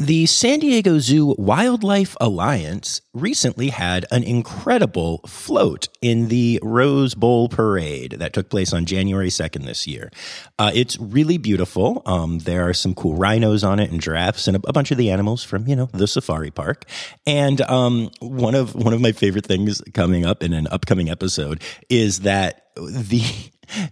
The 0.00 0.24
San 0.24 0.60
Diego 0.60 0.98
Zoo 0.98 1.34
Wildlife 1.36 2.16
Alliance 2.22 3.02
recently 3.12 3.68
had 3.68 4.06
an 4.10 4.22
incredible 4.22 5.18
float 5.26 5.88
in 6.00 6.28
the 6.28 6.58
Rose 6.62 7.14
Bowl 7.14 7.50
Parade 7.50 8.12
that 8.12 8.32
took 8.32 8.48
place 8.48 8.72
on 8.72 8.86
January 8.86 9.28
2nd 9.28 9.66
this 9.66 9.86
year. 9.86 10.10
Uh, 10.58 10.70
it's 10.74 10.98
really 10.98 11.36
beautiful. 11.36 12.00
Um, 12.06 12.38
there 12.38 12.66
are 12.66 12.72
some 12.72 12.94
cool 12.94 13.14
rhinos 13.14 13.62
on 13.62 13.78
it 13.78 13.90
and 13.90 14.00
giraffes 14.00 14.48
and 14.48 14.56
a, 14.56 14.60
a, 14.68 14.72
bunch 14.72 14.90
of 14.90 14.96
the 14.96 15.10
animals 15.10 15.44
from, 15.44 15.68
you 15.68 15.76
know, 15.76 15.90
the 15.92 16.06
safari 16.06 16.50
park. 16.50 16.86
And 17.26 17.60
um, 17.60 18.08
one 18.20 18.54
of 18.54 18.74
one 18.74 18.94
of 18.94 19.02
my 19.02 19.12
favorite 19.12 19.44
things 19.44 19.82
coming 19.92 20.24
up 20.24 20.42
in 20.42 20.54
an 20.54 20.66
upcoming 20.68 21.10
episode 21.10 21.62
is 21.90 22.20
that 22.20 22.70
the 22.74 23.22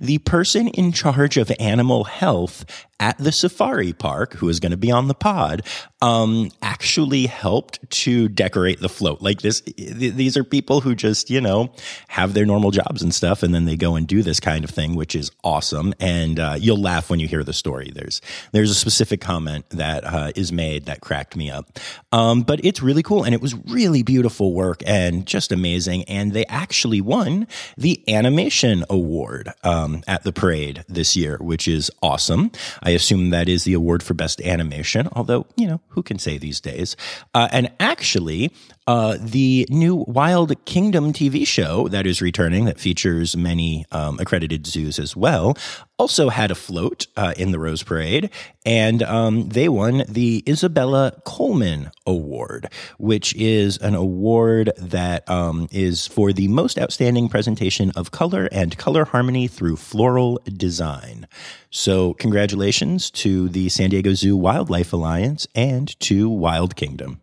the 0.00 0.18
person 0.18 0.68
in 0.68 0.92
charge 0.92 1.36
of 1.36 1.52
animal 1.58 2.04
health 2.04 2.64
at 3.00 3.16
the 3.18 3.30
safari 3.30 3.92
park, 3.92 4.34
who 4.34 4.48
is 4.48 4.58
going 4.58 4.72
to 4.72 4.76
be 4.76 4.90
on 4.90 5.06
the 5.06 5.14
pod, 5.14 5.62
um, 6.02 6.50
actually 6.62 7.26
helped 7.26 7.88
to 7.90 8.28
decorate 8.28 8.80
the 8.80 8.88
float. 8.88 9.22
Like 9.22 9.40
this, 9.40 9.60
th- 9.60 10.14
these 10.14 10.36
are 10.36 10.44
people 10.44 10.80
who 10.80 10.94
just, 10.94 11.30
you 11.30 11.40
know, 11.40 11.72
have 12.08 12.34
their 12.34 12.44
normal 12.44 12.70
jobs 12.70 13.02
and 13.02 13.14
stuff, 13.14 13.42
and 13.42 13.54
then 13.54 13.66
they 13.66 13.76
go 13.76 13.94
and 13.94 14.06
do 14.06 14.22
this 14.22 14.40
kind 14.40 14.64
of 14.64 14.70
thing, 14.70 14.96
which 14.96 15.14
is 15.14 15.30
awesome. 15.44 15.94
And 16.00 16.40
uh, 16.40 16.56
you'll 16.58 16.80
laugh 16.80 17.08
when 17.08 17.20
you 17.20 17.28
hear 17.28 17.44
the 17.44 17.52
story. 17.52 17.92
There's 17.94 18.20
there's 18.52 18.70
a 18.70 18.74
specific 18.74 19.20
comment 19.20 19.68
that 19.70 20.04
uh, 20.04 20.32
is 20.34 20.52
made 20.52 20.86
that 20.86 21.00
cracked 21.00 21.36
me 21.36 21.50
up, 21.50 21.78
um, 22.10 22.42
but 22.42 22.64
it's 22.64 22.82
really 22.82 23.02
cool, 23.02 23.22
and 23.22 23.34
it 23.34 23.40
was 23.40 23.54
really 23.68 24.02
beautiful 24.02 24.54
work 24.54 24.82
and 24.86 25.24
just 25.24 25.52
amazing. 25.52 26.04
And 26.04 26.32
they 26.32 26.46
actually 26.46 27.00
won 27.00 27.46
the 27.76 28.02
animation 28.12 28.84
award 28.90 29.52
um, 29.68 30.02
at 30.06 30.22
the 30.24 30.32
parade 30.32 30.84
this 30.88 31.16
year, 31.16 31.36
which 31.40 31.68
is 31.68 31.90
awesome. 32.02 32.50
I 32.82 32.90
assume 32.90 33.30
that 33.30 33.48
is 33.48 33.64
the 33.64 33.74
award 33.74 34.02
for 34.02 34.14
best 34.14 34.40
animation, 34.40 35.08
although, 35.12 35.46
you 35.56 35.66
know, 35.66 35.80
who 35.88 36.02
can 36.02 36.18
say 36.18 36.38
these 36.38 36.60
days? 36.60 36.96
Uh, 37.34 37.48
and 37.52 37.70
actually, 37.78 38.50
uh, 38.88 39.18
the 39.20 39.66
new 39.68 40.02
Wild 40.08 40.64
Kingdom 40.64 41.12
TV 41.12 41.46
show 41.46 41.88
that 41.88 42.06
is 42.06 42.22
returning, 42.22 42.64
that 42.64 42.80
features 42.80 43.36
many 43.36 43.84
um, 43.92 44.18
accredited 44.18 44.66
zoos 44.66 44.98
as 44.98 45.14
well, 45.14 45.58
also 45.98 46.30
had 46.30 46.50
a 46.50 46.54
float 46.54 47.06
uh, 47.14 47.34
in 47.36 47.50
the 47.50 47.58
Rose 47.58 47.82
Parade, 47.82 48.30
and 48.64 49.02
um, 49.02 49.50
they 49.50 49.68
won 49.68 50.04
the 50.08 50.42
Isabella 50.48 51.20
Coleman 51.26 51.90
Award, 52.06 52.72
which 52.96 53.34
is 53.34 53.76
an 53.76 53.94
award 53.94 54.72
that 54.78 55.28
um, 55.28 55.68
is 55.70 56.06
for 56.06 56.32
the 56.32 56.48
most 56.48 56.78
outstanding 56.78 57.28
presentation 57.28 57.92
of 57.94 58.10
color 58.10 58.48
and 58.52 58.78
color 58.78 59.04
harmony 59.04 59.48
through 59.48 59.76
floral 59.76 60.40
design. 60.46 61.28
So, 61.68 62.14
congratulations 62.14 63.10
to 63.10 63.50
the 63.50 63.68
San 63.68 63.90
Diego 63.90 64.14
Zoo 64.14 64.34
Wildlife 64.34 64.94
Alliance 64.94 65.46
and 65.54 65.88
to 66.00 66.30
Wild 66.30 66.74
Kingdom. 66.74 67.20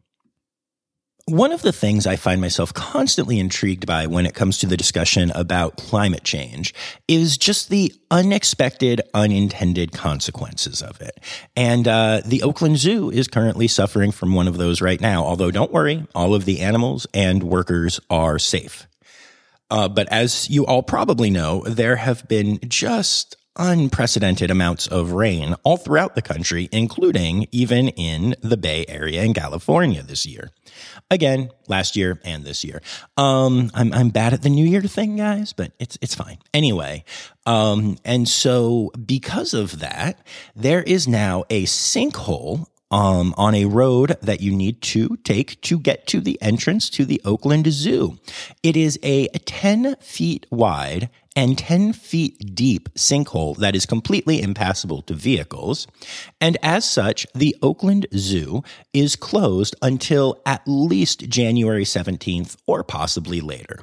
One 1.27 1.51
of 1.51 1.63
the 1.63 1.73
things 1.73 2.05
I 2.05 2.17
find 2.17 2.39
myself 2.39 2.71
constantly 2.71 3.39
intrigued 3.39 3.87
by 3.87 4.05
when 4.05 4.27
it 4.27 4.35
comes 4.35 4.59
to 4.59 4.67
the 4.67 4.77
discussion 4.77 5.31
about 5.33 5.75
climate 5.75 6.23
change 6.23 6.71
is 7.07 7.35
just 7.35 7.69
the 7.69 7.91
unexpected, 8.11 9.01
unintended 9.11 9.91
consequences 9.91 10.83
of 10.83 11.01
it. 11.01 11.19
And 11.55 11.87
uh, 11.87 12.21
the 12.23 12.43
Oakland 12.43 12.77
Zoo 12.77 13.09
is 13.09 13.27
currently 13.27 13.67
suffering 13.67 14.11
from 14.11 14.35
one 14.35 14.47
of 14.47 14.57
those 14.57 14.81
right 14.81 15.01
now. 15.01 15.23
Although, 15.25 15.49
don't 15.49 15.71
worry, 15.71 16.05
all 16.13 16.35
of 16.35 16.45
the 16.45 16.61
animals 16.61 17.07
and 17.11 17.41
workers 17.41 17.99
are 18.11 18.37
safe. 18.37 18.85
Uh, 19.71 19.87
but 19.87 20.07
as 20.11 20.47
you 20.51 20.63
all 20.67 20.83
probably 20.83 21.31
know, 21.31 21.63
there 21.63 21.95
have 21.95 22.27
been 22.27 22.59
just 22.67 23.35
unprecedented 23.57 24.51
amounts 24.51 24.87
of 24.87 25.11
rain 25.11 25.55
all 25.63 25.77
throughout 25.77 26.15
the 26.15 26.21
country, 26.21 26.69
including 26.71 27.47
even 27.51 27.89
in 27.89 28.35
the 28.41 28.57
Bay 28.57 28.85
Area 28.87 29.23
in 29.23 29.33
California 29.33 30.01
this 30.01 30.25
year. 30.25 30.51
Again, 31.09 31.51
last 31.67 31.95
year 31.95 32.19
and 32.25 32.43
this 32.43 32.63
year. 32.63 32.81
Um, 33.17 33.71
I'm 33.73 33.93
I'm 33.93 34.09
bad 34.09 34.33
at 34.33 34.41
the 34.41 34.49
New 34.49 34.65
Year 34.65 34.81
thing, 34.81 35.15
guys, 35.15 35.53
but 35.53 35.71
it's 35.79 35.97
it's 36.01 36.15
fine. 36.15 36.37
Anyway, 36.53 37.03
um, 37.45 37.97
and 38.03 38.27
so 38.27 38.91
because 39.05 39.53
of 39.53 39.79
that, 39.79 40.19
there 40.55 40.83
is 40.83 41.07
now 41.07 41.43
a 41.49 41.63
sinkhole 41.65 42.67
um, 42.91 43.33
on 43.37 43.55
a 43.55 43.65
road 43.65 44.17
that 44.21 44.41
you 44.41 44.55
need 44.55 44.81
to 44.81 45.17
take 45.17 45.59
to 45.61 45.79
get 45.79 46.07
to 46.07 46.21
the 46.21 46.41
entrance 46.41 46.89
to 46.91 47.05
the 47.05 47.21
Oakland 47.25 47.71
Zoo. 47.71 48.17
It 48.63 48.77
is 48.77 48.99
a 49.03 49.27
10 49.27 49.95
feet 49.97 50.45
wide 50.51 51.09
and 51.35 51.57
10 51.57 51.93
feet 51.93 52.55
deep 52.55 52.93
sinkhole 52.93 53.57
that 53.57 53.75
is 53.75 53.85
completely 53.85 54.41
impassable 54.41 55.01
to 55.03 55.13
vehicles. 55.13 55.87
And 56.39 56.57
as 56.63 56.89
such, 56.89 57.27
the 57.35 57.55
Oakland 57.61 58.07
Zoo 58.15 58.63
is 58.93 59.15
closed 59.15 59.75
until 59.81 60.41
at 60.45 60.61
least 60.65 61.27
January 61.29 61.83
17th 61.83 62.55
or 62.67 62.83
possibly 62.83 63.41
later. 63.41 63.79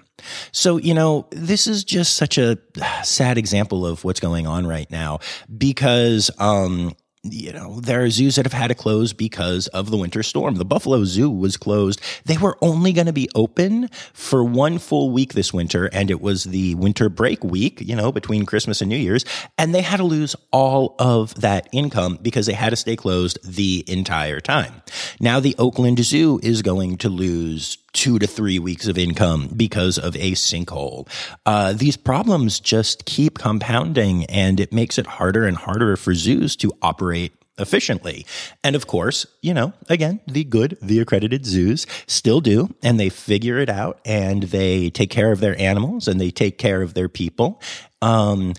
So, 0.52 0.76
you 0.76 0.94
know, 0.94 1.26
this 1.30 1.66
is 1.66 1.84
just 1.84 2.14
such 2.14 2.38
a 2.38 2.58
sad 3.02 3.38
example 3.38 3.86
of 3.86 4.04
what's 4.04 4.20
going 4.20 4.46
on 4.46 4.66
right 4.66 4.90
now 4.90 5.18
because, 5.56 6.30
um, 6.38 6.94
you 7.24 7.52
know, 7.52 7.78
there 7.78 8.02
are 8.02 8.10
zoos 8.10 8.34
that 8.34 8.44
have 8.44 8.52
had 8.52 8.68
to 8.68 8.74
close 8.74 9.12
because 9.12 9.68
of 9.68 9.90
the 9.90 9.96
winter 9.96 10.24
storm. 10.24 10.56
The 10.56 10.64
Buffalo 10.64 11.04
Zoo 11.04 11.30
was 11.30 11.56
closed. 11.56 12.00
They 12.24 12.36
were 12.36 12.58
only 12.60 12.92
going 12.92 13.06
to 13.06 13.12
be 13.12 13.28
open 13.36 13.88
for 14.12 14.42
one 14.42 14.78
full 14.78 15.10
week 15.10 15.34
this 15.34 15.52
winter, 15.52 15.86
and 15.92 16.10
it 16.10 16.20
was 16.20 16.44
the 16.44 16.74
winter 16.74 17.08
break 17.08 17.44
week, 17.44 17.80
you 17.80 17.94
know, 17.94 18.10
between 18.10 18.44
Christmas 18.44 18.80
and 18.80 18.88
New 18.88 18.96
Year's. 18.96 19.24
And 19.56 19.72
they 19.72 19.82
had 19.82 19.98
to 19.98 20.04
lose 20.04 20.34
all 20.50 20.96
of 20.98 21.40
that 21.40 21.68
income 21.70 22.18
because 22.20 22.46
they 22.46 22.54
had 22.54 22.70
to 22.70 22.76
stay 22.76 22.96
closed 22.96 23.38
the 23.44 23.84
entire 23.86 24.40
time. 24.40 24.82
Now 25.20 25.38
the 25.38 25.54
Oakland 25.58 26.00
Zoo 26.04 26.40
is 26.42 26.60
going 26.60 26.98
to 26.98 27.08
lose 27.08 27.78
two 27.92 28.18
to 28.18 28.26
three 28.26 28.58
weeks 28.58 28.86
of 28.88 28.98
income 28.98 29.48
because 29.54 29.98
of 29.98 30.16
a 30.16 30.32
sinkhole. 30.32 31.08
Uh, 31.44 31.72
these 31.72 31.96
problems 31.96 32.60
just 32.60 33.04
keep 33.04 33.38
compounding 33.38 34.24
and 34.26 34.60
it 34.60 34.72
makes 34.72 34.98
it 34.98 35.06
harder 35.06 35.46
and 35.46 35.56
harder 35.56 35.96
for 35.96 36.14
zoos 36.14 36.56
to 36.56 36.72
operate 36.82 37.32
efficiently. 37.58 38.26
And 38.64 38.74
of 38.74 38.86
course, 38.86 39.26
you 39.42 39.54
know, 39.54 39.72
again, 39.88 40.20
the 40.26 40.44
good, 40.44 40.78
the 40.80 41.00
accredited 41.00 41.44
zoos 41.44 41.86
still 42.06 42.40
do, 42.40 42.74
and 42.82 42.98
they 42.98 43.08
figure 43.08 43.58
it 43.58 43.68
out 43.68 44.00
and 44.04 44.44
they 44.44 44.90
take 44.90 45.10
care 45.10 45.32
of 45.32 45.40
their 45.40 45.58
animals 45.60 46.08
and 46.08 46.20
they 46.20 46.30
take 46.30 46.58
care 46.58 46.82
of 46.82 46.94
their 46.94 47.08
people. 47.08 47.60
Um, 48.00 48.54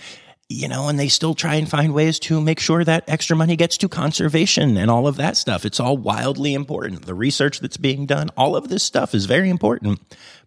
you 0.54 0.68
know, 0.68 0.88
and 0.88 1.00
they 1.00 1.08
still 1.08 1.34
try 1.34 1.56
and 1.56 1.70
find 1.70 1.94
ways 1.94 2.20
to 2.20 2.40
make 2.40 2.60
sure 2.60 2.84
that 2.84 3.04
extra 3.08 3.36
money 3.36 3.56
gets 3.56 3.78
to 3.78 3.90
conservation 3.90 4.78
and 4.78 4.90
all 4.92 5.08
of 5.08 5.18
that 5.18 5.38
stuff. 5.38 5.66
It's 5.66 5.80
all 5.80 5.98
wildly 5.98 6.54
important. 6.54 7.06
The 7.06 7.14
research 7.14 7.60
that's 7.60 7.78
being 7.78 8.06
done, 8.06 8.30
all 8.38 8.56
of 8.56 8.70
this 8.70 8.84
stuff 8.84 9.16
is 9.16 9.26
very 9.26 9.50
important 9.50 10.00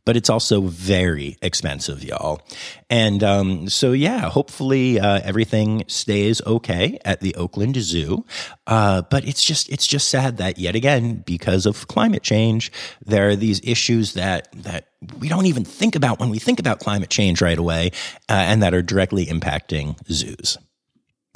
but 0.07 0.17
it's 0.17 0.31
also 0.31 0.63
very 0.63 1.37
expensive, 1.43 2.03
y'all. 2.03 2.41
And 2.89 3.23
um, 3.23 3.69
so, 3.69 3.93
yeah, 3.93 4.31
hopefully 4.31 4.99
uh, 5.01 5.21
everything 5.23 5.83
stays 5.89 6.41
okay 6.47 6.99
at 7.05 7.21
the 7.21 7.35
Oakland 7.35 7.77
Zoo. 7.77 8.25
Uh, 8.69 9.03
but 9.03 9.27
it's 9.27 9.45
just 9.45 9.69
it's 9.69 9.87
just 9.87 10.09
sad 10.09 10.39
that 10.39 10.59
yet 10.59 10.77
again, 10.77 11.25
because 11.27 11.67
of 11.67 11.89
climate 11.89 12.23
change, 12.23 12.71
there 13.05 13.29
are 13.29 13.37
these 13.37 13.61
issues 13.65 14.15
that 14.15 14.49
that 14.63 14.87
we 15.19 15.29
don't 15.29 15.47
even 15.47 15.65
think 15.65 15.95
about 15.95 16.19
when 16.21 16.31
we 16.31 16.39
think 16.39 16.61
about 16.61 16.79
climate 16.79 17.11
change 17.11 17.41
right 17.41 17.59
away, 17.59 17.91
uh, 18.29 18.33
and 18.33 18.63
that 18.63 18.75
are 18.75 18.83
directly 18.83 19.27
impacting 19.27 19.97
zoos. 20.11 20.59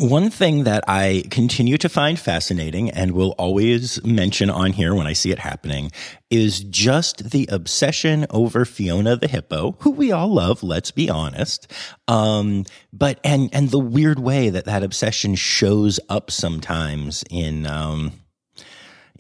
One 0.00 0.30
thing 0.30 0.64
that 0.64 0.82
I 0.88 1.24
continue 1.30 1.76
to 1.76 1.88
find 1.90 2.18
fascinating 2.18 2.88
and 2.90 3.12
will 3.12 3.32
always 3.32 4.02
mention 4.02 4.48
on 4.48 4.72
here 4.72 4.94
when 4.94 5.06
I 5.06 5.12
see 5.12 5.30
it 5.30 5.38
happening 5.38 5.92
is 6.30 6.60
just 6.60 7.32
the 7.32 7.46
obsession 7.52 8.26
over 8.30 8.64
Fiona 8.64 9.16
the 9.16 9.28
hippo, 9.28 9.76
who 9.80 9.90
we 9.90 10.10
all 10.10 10.32
love, 10.32 10.62
let's 10.62 10.90
be 10.90 11.10
honest. 11.10 11.70
Um, 12.08 12.64
but, 12.94 13.20
and, 13.24 13.50
and 13.52 13.68
the 13.68 13.78
weird 13.78 14.18
way 14.18 14.48
that 14.48 14.64
that 14.64 14.82
obsession 14.82 15.34
shows 15.34 16.00
up 16.08 16.30
sometimes 16.30 17.22
in, 17.28 17.66
um, 17.66 18.12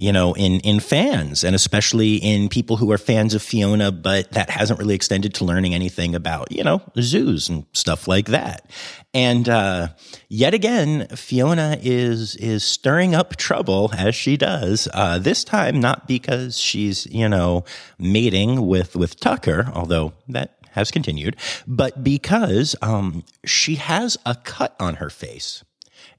you 0.00 0.10
know, 0.10 0.32
in, 0.32 0.60
in 0.60 0.80
fans 0.80 1.44
and 1.44 1.54
especially 1.54 2.16
in 2.16 2.48
people 2.48 2.78
who 2.78 2.90
are 2.90 2.96
fans 2.96 3.34
of 3.34 3.42
Fiona, 3.42 3.92
but 3.92 4.30
that 4.32 4.48
hasn't 4.48 4.78
really 4.78 4.94
extended 4.94 5.34
to 5.34 5.44
learning 5.44 5.74
anything 5.74 6.14
about, 6.14 6.50
you 6.50 6.64
know, 6.64 6.80
zoos 6.98 7.50
and 7.50 7.66
stuff 7.74 8.08
like 8.08 8.28
that. 8.28 8.70
And, 9.12 9.46
uh, 9.46 9.88
yet 10.30 10.54
again, 10.54 11.06
Fiona 11.08 11.76
is, 11.82 12.34
is 12.36 12.64
stirring 12.64 13.14
up 13.14 13.36
trouble 13.36 13.90
as 13.94 14.14
she 14.14 14.38
does, 14.38 14.88
uh, 14.94 15.18
this 15.18 15.44
time 15.44 15.80
not 15.80 16.08
because 16.08 16.58
she's, 16.58 17.04
you 17.06 17.28
know, 17.28 17.66
mating 17.98 18.66
with, 18.66 18.96
with 18.96 19.20
Tucker, 19.20 19.70
although 19.74 20.14
that 20.28 20.56
has 20.70 20.90
continued, 20.90 21.36
but 21.66 22.02
because, 22.02 22.74
um, 22.80 23.22
she 23.44 23.74
has 23.74 24.16
a 24.24 24.34
cut 24.34 24.74
on 24.80 24.94
her 24.94 25.10
face. 25.10 25.62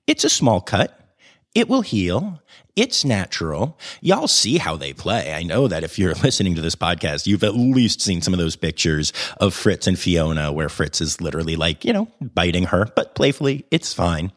It's 0.06 0.24
a 0.24 0.30
small 0.30 0.62
cut. 0.62 1.00
It 1.56 1.68
will 1.68 1.82
heal. 1.82 2.40
It's 2.76 3.04
natural. 3.04 3.78
Y'all 4.02 4.28
see 4.28 4.58
how 4.58 4.78
they 4.78 4.94
play. 4.94 5.34
I 5.34 5.44
know 5.44 5.68
that 5.68 5.84
if 5.84 6.00
you're 6.00 6.14
listening 6.24 6.56
to 6.56 6.62
this 6.62 6.76
podcast, 6.76 7.28
you've 7.28 7.44
at 7.44 7.56
least 7.56 8.02
seen 8.02 8.22
some 8.22 8.34
of 8.34 8.40
those 8.40 8.56
pictures 8.56 9.12
of 9.38 9.54
Fritz 9.54 9.88
and 9.88 10.00
Fiona 10.00 10.52
where 10.52 10.70
Fritz 10.70 11.02
is 11.02 11.22
literally 11.22 11.56
like, 11.56 11.84
you 11.84 11.94
know, 11.94 12.08
biting 12.22 12.66
her, 12.66 12.88
but 12.96 13.16
playfully, 13.16 13.66
it's 13.72 13.94
fine. 13.94 14.32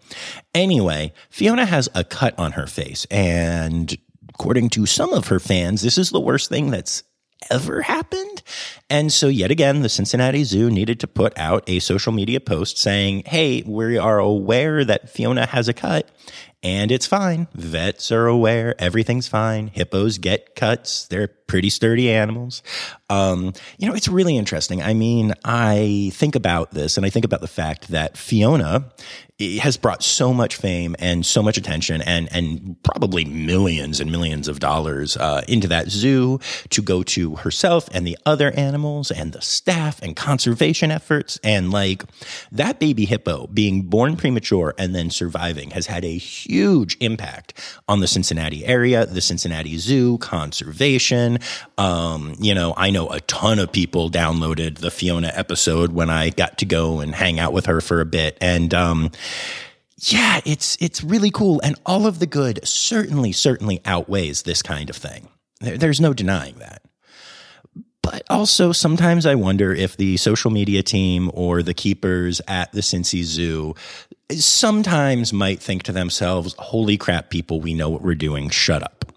Anyway, 0.55 1.13
Fiona 1.31 1.65
has 1.65 1.89
a 1.95 2.05
cut 2.05 2.39
on 2.39 2.53
her 2.53 2.67
face 2.67 3.07
and 3.11 3.97
according 4.31 4.69
to 4.71 4.85
some 4.87 5.13
of 5.13 5.29
her 5.29 5.39
fans, 5.39 5.83
this 5.83 5.97
is 5.97 6.11
the 6.11 6.21
worst 6.21 6.49
thing 6.49 6.71
that's 6.71 7.05
ever 7.51 7.83
happened. 7.83 8.43
And 8.91 9.13
so, 9.13 9.29
yet 9.29 9.51
again, 9.51 9.83
the 9.83 9.89
Cincinnati 9.89 10.45
Zoo 10.45 10.71
needed 10.71 11.01
to 11.01 11.07
put 11.07 11.37
out 11.39 11.65
a 11.67 11.79
social 11.79 12.13
media 12.13 12.41
post 12.41 12.79
saying, 12.79 13.25
Hey, 13.27 13.63
we 13.67 13.99
are 13.99 14.19
aware 14.19 14.85
that 14.85 15.11
Fiona 15.11 15.47
has 15.47 15.69
a 15.69 15.73
cut 15.73 16.11
and 16.65 16.91
it's 16.91 17.07
fine. 17.07 17.47
Vets 17.55 18.11
are 18.11 18.27
aware. 18.27 18.75
Everything's 18.79 19.29
fine. 19.29 19.69
Hippos 19.69 20.17
get 20.17 20.57
cuts. 20.57 21.07
They're 21.07 21.29
pretty 21.29 21.69
sturdy 21.69 22.11
animals. 22.11 22.63
Um, 23.11 23.53
you 23.77 23.87
know, 23.87 23.95
it's 23.95 24.09
really 24.09 24.37
interesting. 24.39 24.83
I 24.83 24.95
mean, 24.95 25.35
I 25.45 26.11
think 26.15 26.35
about 26.35 26.71
this 26.71 26.97
and 26.97 27.05
I 27.05 27.11
think 27.11 27.27
about 27.27 27.43
the 27.43 27.49
fact 27.49 27.89
that 27.89 28.17
Fiona 28.17 28.91
has 29.41 29.77
brought 29.77 30.01
so 30.05 30.33
much 30.33 30.55
fame 30.55 30.95
and 31.01 31.27
so 31.27 31.43
much 31.43 31.57
attention 31.57 32.01
and, 32.03 32.29
and 32.31 32.77
probably 32.85 33.25
millions 33.25 33.99
and 33.99 34.13
millions 34.13 34.47
of 34.47 34.61
dollars 34.61 35.17
uh, 35.17 35.43
into 35.49 35.67
that 35.67 35.89
zoo 35.91 36.39
to 36.71 36.81
go 36.81 37.03
to 37.03 37.35
herself 37.37 37.89
and 37.93 38.07
the 38.07 38.17
other 38.25 38.53
animals 38.53 39.11
and 39.11 39.33
the 39.33 39.43
staff 39.43 40.01
and 40.03 40.15
conservation 40.15 40.93
efforts. 40.93 41.41
And 41.43 41.73
like 41.73 42.05
that 42.53 42.79
baby 42.79 43.07
hippo 43.07 43.49
being 43.49 43.83
born 43.83 44.17
premature 44.17 44.73
and 44.79 44.95
then 44.95 45.11
surviving 45.11 45.71
has 45.71 45.89
had 45.89 46.05
a 46.05 46.17
huge 46.17 46.97
impact 47.01 47.55
on 47.89 47.99
the 47.99 48.07
Cincinnati 48.07 48.65
area, 48.65 49.05
the 49.05 49.21
Cincinnati 49.21 49.79
Zoo, 49.79 50.17
conservation. 50.19 51.41
Um, 51.77 52.37
you 52.39 52.55
know, 52.55 52.73
I 52.77 52.91
know 52.91 53.09
a 53.09 53.21
ton 53.23 53.59
of 53.59 53.73
people 53.73 54.11
downloaded 54.11 54.79
the 54.79 54.93
Fiona 54.93 55.33
episode 55.35 55.91
when 55.91 56.09
I 56.09 56.31
got 56.31 56.59
to 56.59 56.67
go 56.67 57.01
and 57.01 57.13
hang 57.13 57.41
out 57.41 57.53
with 57.53 57.67
her 57.67 57.81
for 57.81 58.01
a 58.01 58.07
bit. 58.07 58.39
And, 58.41 58.73
um, 58.73 59.11
yeah, 59.99 60.41
it's, 60.45 60.77
it's 60.81 61.03
really 61.03 61.31
cool. 61.31 61.61
And 61.63 61.77
all 61.87 62.07
of 62.07 62.19
the 62.19 62.27
good 62.27 62.67
certainly, 62.67 63.33
certainly 63.33 63.81
outweighs 63.85 64.43
this 64.43 64.63
kind 64.63 64.91
of 64.91 64.97
thing. 64.97 65.29
There, 65.61 65.79
there's 65.79 66.01
no 66.01 66.13
denying 66.13 66.57
that. 66.57 66.83
But 68.03 68.23
also, 68.29 68.73
sometimes 68.73 69.25
I 69.25 69.35
wonder 69.35 69.73
if 69.73 69.97
the 69.97 70.19
social 70.19 70.51
media 70.51 70.83
team 70.83 71.31
or 71.33 71.63
the 71.63 71.73
keepers 71.73 72.43
at 72.47 72.71
the 72.73 72.83
Cincy 72.83 73.23
Zoo 73.23 73.75
sometimes 74.31 75.33
might 75.33 75.61
think 75.61 75.85
to 75.85 75.93
themselves, 75.93 76.55
holy 76.59 76.99
crap, 76.99 77.31
people, 77.31 77.61
we 77.61 77.73
know 77.73 77.89
what 77.89 78.03
we're 78.03 78.15
doing. 78.15 78.51
Shut 78.51 78.83
up. 78.83 79.11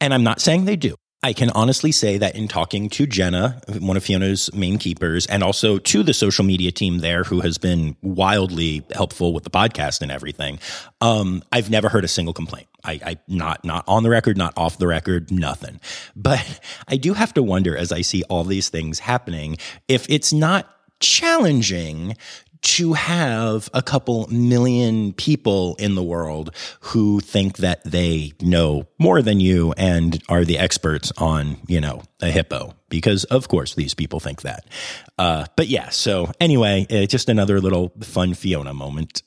And 0.00 0.14
I'm 0.14 0.22
not 0.22 0.40
saying 0.40 0.64
they 0.64 0.76
do. 0.76 0.94
I 1.22 1.34
can 1.34 1.50
honestly 1.50 1.92
say 1.92 2.16
that 2.16 2.34
in 2.34 2.48
talking 2.48 2.88
to 2.90 3.06
Jenna, 3.06 3.60
one 3.78 3.98
of 3.98 4.02
Fiona's 4.02 4.52
main 4.54 4.78
keepers, 4.78 5.26
and 5.26 5.42
also 5.42 5.76
to 5.78 6.02
the 6.02 6.14
social 6.14 6.46
media 6.46 6.72
team 6.72 7.00
there 7.00 7.24
who 7.24 7.40
has 7.40 7.58
been 7.58 7.94
wildly 8.00 8.82
helpful 8.94 9.34
with 9.34 9.44
the 9.44 9.50
podcast 9.50 10.00
and 10.00 10.10
everything, 10.10 10.58
um, 11.02 11.42
I've 11.52 11.68
never 11.68 11.90
heard 11.90 12.04
a 12.04 12.08
single 12.08 12.32
complaint. 12.32 12.68
I, 12.84 13.00
I 13.04 13.16
not 13.28 13.62
not 13.66 13.84
on 13.86 14.02
the 14.02 14.08
record, 14.08 14.38
not 14.38 14.54
off 14.56 14.78
the 14.78 14.86
record, 14.86 15.30
nothing. 15.30 15.78
But 16.16 16.60
I 16.88 16.96
do 16.96 17.12
have 17.12 17.34
to 17.34 17.42
wonder 17.42 17.76
as 17.76 17.92
I 17.92 18.00
see 18.00 18.22
all 18.30 18.44
these 18.44 18.70
things 18.70 19.00
happening, 19.00 19.58
if 19.88 20.08
it's 20.08 20.32
not 20.32 20.74
challenging 21.00 22.16
to 22.62 22.92
have 22.92 23.70
a 23.72 23.82
couple 23.82 24.26
million 24.28 25.12
people 25.12 25.76
in 25.78 25.94
the 25.94 26.02
world 26.02 26.54
who 26.80 27.20
think 27.20 27.58
that 27.58 27.82
they 27.84 28.32
know 28.40 28.86
more 28.98 29.22
than 29.22 29.40
you 29.40 29.72
and 29.76 30.22
are 30.28 30.44
the 30.44 30.58
experts 30.58 31.12
on, 31.16 31.56
you 31.66 31.80
know, 31.80 32.02
a 32.20 32.30
hippo. 32.30 32.74
Because 32.88 33.24
of 33.24 33.48
course 33.48 33.74
these 33.74 33.94
people 33.94 34.20
think 34.20 34.42
that. 34.42 34.66
Uh, 35.18 35.46
but 35.56 35.68
yeah, 35.68 35.88
so 35.90 36.30
anyway, 36.40 36.86
uh, 36.90 37.06
just 37.06 37.28
another 37.28 37.60
little 37.60 37.92
fun 38.00 38.34
Fiona 38.34 38.74
moment. 38.74 39.22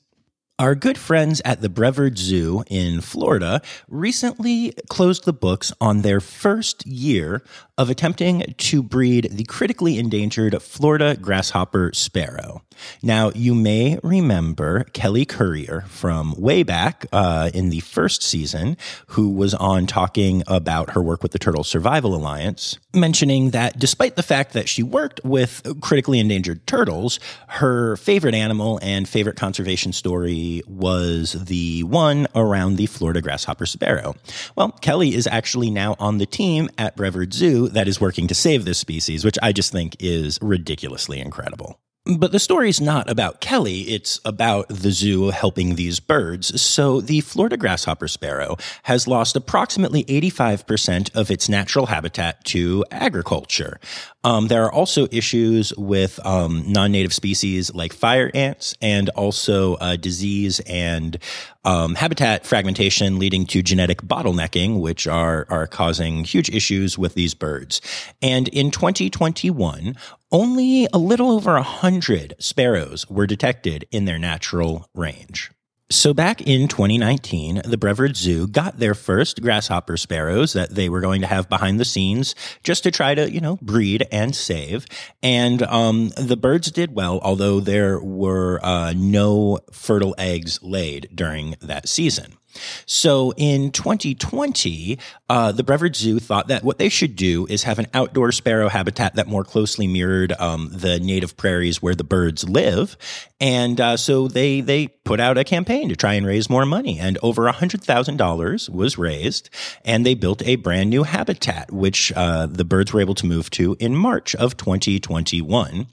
Our 0.63 0.75
good 0.75 0.97
friends 0.97 1.41
at 1.43 1.59
the 1.59 1.67
Brevard 1.67 2.17
Zoo 2.17 2.63
in 2.69 3.01
Florida 3.01 3.61
recently 3.89 4.71
closed 4.87 5.25
the 5.25 5.33
books 5.33 5.73
on 5.81 6.03
their 6.03 6.21
first 6.21 6.87
year 6.87 7.43
of 7.77 7.89
attempting 7.89 8.53
to 8.57 8.81
breed 8.81 9.27
the 9.29 9.43
critically 9.43 9.97
endangered 9.97 10.61
Florida 10.61 11.17
grasshopper 11.19 11.91
sparrow. 11.93 12.61
Now, 13.01 13.31
you 13.35 13.55
may 13.55 13.99
remember 14.03 14.85
Kelly 14.93 15.25
Currier 15.25 15.85
from 15.87 16.33
way 16.37 16.63
back 16.63 17.05
uh, 17.11 17.49
in 17.53 17.69
the 17.69 17.79
first 17.81 18.23
season, 18.23 18.77
who 19.07 19.29
was 19.29 19.53
on 19.53 19.87
talking 19.87 20.43
about 20.47 20.91
her 20.91 21.01
work 21.01 21.23
with 21.23 21.31
the 21.31 21.39
Turtle 21.39 21.63
Survival 21.63 22.15
Alliance, 22.15 22.77
mentioning 22.93 23.51
that 23.51 23.79
despite 23.79 24.15
the 24.15 24.23
fact 24.23 24.53
that 24.53 24.69
she 24.69 24.83
worked 24.83 25.19
with 25.23 25.61
critically 25.81 26.19
endangered 26.19 26.65
turtles, 26.67 27.19
her 27.47 27.95
favorite 27.97 28.35
animal 28.35 28.79
and 28.81 29.09
favorite 29.09 29.35
conservation 29.35 29.91
story 29.91 30.52
was 30.67 31.33
the 31.45 31.83
one 31.83 32.27
around 32.35 32.75
the 32.75 32.85
Florida 32.85 33.21
grasshopper 33.21 33.65
sparrow. 33.65 34.15
Well, 34.55 34.71
Kelly 34.81 35.15
is 35.15 35.25
actually 35.25 35.71
now 35.71 35.95
on 35.97 36.17
the 36.17 36.25
team 36.25 36.69
at 36.77 36.95
Brevard 36.95 37.33
Zoo 37.33 37.69
that 37.69 37.87
is 37.87 38.01
working 38.01 38.27
to 38.27 38.35
save 38.35 38.65
this 38.65 38.77
species, 38.77 39.25
which 39.25 39.39
I 39.41 39.51
just 39.51 39.71
think 39.71 39.95
is 39.99 40.37
ridiculously 40.41 41.19
incredible. 41.19 41.79
But 42.05 42.33
the 42.33 42.39
story's 42.39 42.81
not 42.81 43.09
about 43.09 43.39
Kelly, 43.39 43.83
it's 43.83 44.19
about 44.25 44.67
the 44.67 44.91
zoo 44.91 45.29
helping 45.29 45.75
these 45.75 46.01
birds. 46.01 46.61
So 46.61 46.99
the 46.99 47.21
Florida 47.21 47.55
grasshopper 47.55 48.09
sparrow 48.09 48.57
has 48.83 49.07
lost 49.07 49.37
approximately 49.37 50.03
85% 50.03 51.15
of 51.15 51.31
its 51.31 51.47
natural 51.47 51.85
habitat 51.85 52.43
to 52.45 52.83
agriculture. 52.91 53.79
Um, 54.23 54.47
there 54.47 54.63
are 54.63 54.71
also 54.71 55.07
issues 55.11 55.73
with 55.75 56.19
um, 56.25 56.63
non-native 56.71 57.13
species 57.13 57.73
like 57.73 57.91
fire 57.91 58.31
ants 58.33 58.75
and 58.81 59.09
also 59.09 59.75
uh, 59.75 59.97
disease 59.97 60.61
and 60.61 61.17
um, 61.65 61.95
habitat 61.95 62.45
fragmentation 62.45 63.19
leading 63.19 63.45
to 63.47 63.61
genetic 63.61 64.01
bottlenecking, 64.01 64.79
which 64.79 65.07
are, 65.07 65.45
are 65.49 65.67
causing 65.67 66.23
huge 66.23 66.49
issues 66.49 66.97
with 66.97 67.15
these 67.15 67.33
birds. 67.33 67.81
And 68.21 68.47
in 68.47 68.71
2021, 68.71 69.97
only 70.31 70.87
a 70.93 70.97
little 70.97 71.31
over 71.31 71.53
100 71.53 72.35
sparrows 72.39 73.09
were 73.09 73.27
detected 73.27 73.87
in 73.91 74.05
their 74.05 74.19
natural 74.19 74.87
range. 74.93 75.51
So 75.93 76.11
back 76.11 76.41
in 76.41 76.67
2019, 76.67 77.61
the 77.65 77.77
Brevard 77.77 78.17
Zoo 78.17 78.47
got 78.47 78.79
their 78.79 78.95
first 78.95 79.43
grasshopper 79.43 79.95
sparrows 79.95 80.53
that 80.53 80.71
they 80.71 80.89
were 80.89 81.01
going 81.01 81.21
to 81.21 81.27
have 81.27 81.47
behind 81.47 81.79
the 81.79 81.85
scenes 81.85 82.33
just 82.63 82.81
to 82.83 82.91
try 82.91 83.13
to, 83.13 83.31
you 83.31 83.39
know, 83.39 83.57
breed 83.61 84.07
and 84.11 84.35
save. 84.35 84.87
And 85.21 85.61
um, 85.61 86.09
the 86.17 86.35
birds 86.35 86.71
did 86.71 86.95
well, 86.95 87.19
although 87.21 87.59
there 87.59 87.99
were 87.99 88.59
uh, 88.63 88.93
no 88.97 89.59
fertile 89.71 90.15
eggs 90.17 90.59
laid 90.63 91.09
during 91.13 91.57
that 91.61 91.87
season. 91.87 92.37
So 92.85 93.33
in 93.37 93.71
2020, 93.71 94.97
uh, 95.29 95.51
the 95.51 95.63
Brevard 95.63 95.95
Zoo 95.95 96.19
thought 96.19 96.47
that 96.47 96.63
what 96.63 96.77
they 96.77 96.89
should 96.89 97.15
do 97.15 97.47
is 97.49 97.63
have 97.63 97.79
an 97.79 97.87
outdoor 97.93 98.31
sparrow 98.31 98.69
habitat 98.69 99.15
that 99.15 99.27
more 99.27 99.43
closely 99.43 99.87
mirrored 99.87 100.33
um, 100.33 100.69
the 100.71 100.99
native 100.99 101.35
prairies 101.37 101.81
where 101.81 101.95
the 101.95 102.03
birds 102.03 102.47
live, 102.47 102.97
and 103.39 103.79
uh, 103.81 103.97
so 103.97 104.27
they 104.27 104.61
they 104.61 104.87
put 104.87 105.19
out 105.19 105.37
a 105.37 105.43
campaign 105.43 105.89
to 105.89 105.95
try 105.95 106.13
and 106.13 106.25
raise 106.25 106.49
more 106.49 106.65
money, 106.65 106.99
and 106.99 107.17
over 107.21 107.47
hundred 107.51 107.83
thousand 107.83 108.17
dollars 108.17 108.69
was 108.69 108.97
raised, 108.97 109.49
and 109.83 110.05
they 110.05 110.15
built 110.15 110.41
a 110.43 110.55
brand 110.55 110.89
new 110.89 111.03
habitat 111.03 111.71
which 111.71 112.11
uh, 112.15 112.45
the 112.45 112.65
birds 112.65 112.93
were 112.93 113.01
able 113.01 113.15
to 113.15 113.25
move 113.25 113.49
to 113.51 113.75
in 113.79 113.95
March 113.95 114.35
of 114.35 114.57
2021, 114.57 115.87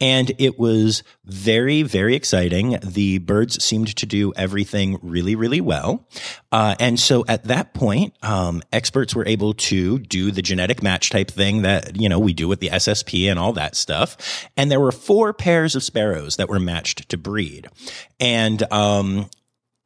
and 0.00 0.32
it 0.38 0.58
was 0.58 1.02
very 1.24 1.82
very 1.82 2.14
exciting. 2.14 2.78
The 2.82 3.18
birds 3.18 3.62
seemed 3.62 3.94
to 3.96 4.06
do 4.06 4.32
everything 4.34 4.98
really 5.02 5.36
really 5.36 5.60
well. 5.60 6.08
Uh, 6.50 6.74
and 6.80 6.98
so 7.00 7.24
at 7.28 7.44
that 7.44 7.74
point, 7.74 8.14
um, 8.22 8.62
experts 8.72 9.14
were 9.14 9.26
able 9.26 9.54
to 9.54 9.98
do 10.00 10.30
the 10.30 10.42
genetic 10.42 10.82
match 10.82 11.10
type 11.10 11.30
thing 11.30 11.62
that, 11.62 11.96
you 11.96 12.08
know, 12.08 12.18
we 12.18 12.32
do 12.32 12.46
with 12.46 12.60
the 12.60 12.68
SSP 12.68 13.30
and 13.30 13.38
all 13.38 13.52
that 13.54 13.74
stuff. 13.74 14.48
And 14.56 14.70
there 14.70 14.80
were 14.80 14.92
four 14.92 15.32
pairs 15.32 15.74
of 15.74 15.82
sparrows 15.82 16.36
that 16.36 16.48
were 16.48 16.60
matched 16.60 17.08
to 17.08 17.16
breed. 17.16 17.68
And, 18.20 18.62
um, 18.72 19.30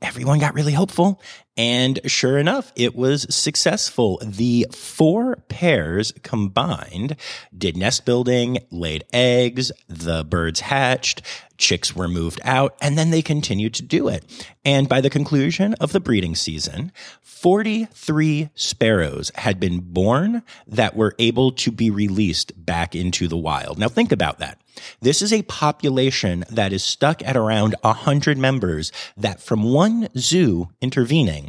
everyone 0.02 0.38
got 0.38 0.54
really 0.54 0.72
hopeful. 0.72 1.20
And 1.56 2.00
sure 2.04 2.36
enough, 2.36 2.70
it 2.76 2.94
was 2.94 3.26
successful. 3.34 4.20
The 4.22 4.66
four 4.72 5.36
pairs 5.48 6.12
combined 6.22 7.16
did 7.56 7.76
nest 7.76 8.04
building, 8.04 8.58
laid 8.70 9.04
eggs, 9.12 9.72
the 9.88 10.22
birds 10.22 10.60
hatched, 10.60 11.22
chicks 11.56 11.96
were 11.96 12.08
moved 12.08 12.40
out, 12.44 12.76
and 12.80 12.98
then 12.98 13.10
they 13.10 13.22
continued 13.22 13.74
to 13.74 13.82
do 13.82 14.08
it. 14.08 14.24
And 14.64 14.88
by 14.88 15.00
the 15.00 15.10
conclusion 15.10 15.74
of 15.74 15.92
the 15.92 16.00
breeding 16.00 16.34
season, 16.34 16.92
43 17.22 18.50
sparrows 18.54 19.30
had 19.36 19.60
been 19.60 19.80
born 19.80 20.42
that 20.66 20.96
were 20.96 21.14
able 21.18 21.52
to 21.52 21.70
be 21.70 21.90
released 21.90 22.52
back 22.66 22.94
into 22.94 23.28
the 23.28 23.36
wild. 23.36 23.78
Now 23.78 23.88
think 23.88 24.12
about 24.12 24.38
that. 24.38 24.60
This 25.00 25.22
is 25.22 25.32
a 25.32 25.42
population 25.42 26.44
that 26.50 26.72
is 26.72 26.84
stuck 26.84 27.22
at 27.24 27.36
around 27.36 27.74
100 27.80 28.36
members 28.36 28.92
that 29.16 29.40
from 29.40 29.62
one 29.62 30.08
zoo 30.16 30.68
intervening 30.80 31.45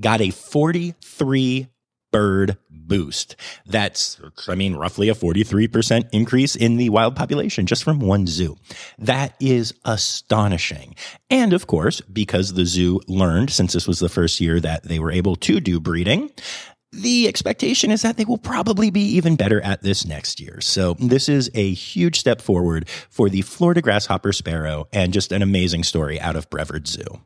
got 0.00 0.20
a 0.20 0.30
43 0.30 1.68
bird 2.12 2.56
boost. 2.70 3.36
That's, 3.66 4.20
I 4.48 4.54
mean, 4.54 4.76
roughly 4.76 5.08
a 5.08 5.14
43% 5.14 6.08
increase 6.12 6.56
in 6.56 6.76
the 6.76 6.88
wild 6.88 7.16
population 7.16 7.66
just 7.66 7.84
from 7.84 7.98
one 7.98 8.26
zoo. 8.26 8.56
That 8.98 9.34
is 9.40 9.74
astonishing. 9.84 10.94
And 11.28 11.52
of 11.52 11.66
course, 11.66 12.00
because 12.00 12.54
the 12.54 12.64
zoo 12.64 13.00
learned 13.08 13.50
since 13.50 13.72
this 13.72 13.86
was 13.86 13.98
the 13.98 14.08
first 14.08 14.40
year 14.40 14.60
that 14.60 14.84
they 14.84 14.98
were 14.98 15.12
able 15.12 15.36
to 15.36 15.60
do 15.60 15.80
breeding, 15.80 16.30
the 16.92 17.28
expectation 17.28 17.90
is 17.90 18.02
that 18.02 18.16
they 18.16 18.24
will 18.24 18.38
probably 18.38 18.90
be 18.90 19.02
even 19.16 19.36
better 19.36 19.60
at 19.60 19.82
this 19.82 20.06
next 20.06 20.40
year. 20.40 20.60
So 20.60 20.94
this 20.94 21.28
is 21.28 21.50
a 21.54 21.74
huge 21.74 22.18
step 22.18 22.40
forward 22.40 22.88
for 23.10 23.28
the 23.28 23.42
Florida 23.42 23.82
grasshopper 23.82 24.32
sparrow 24.32 24.88
and 24.92 25.12
just 25.12 25.32
an 25.32 25.42
amazing 25.42 25.82
story 25.82 26.18
out 26.20 26.36
of 26.36 26.48
Brevard 26.48 26.86
Zoo. 26.86 27.20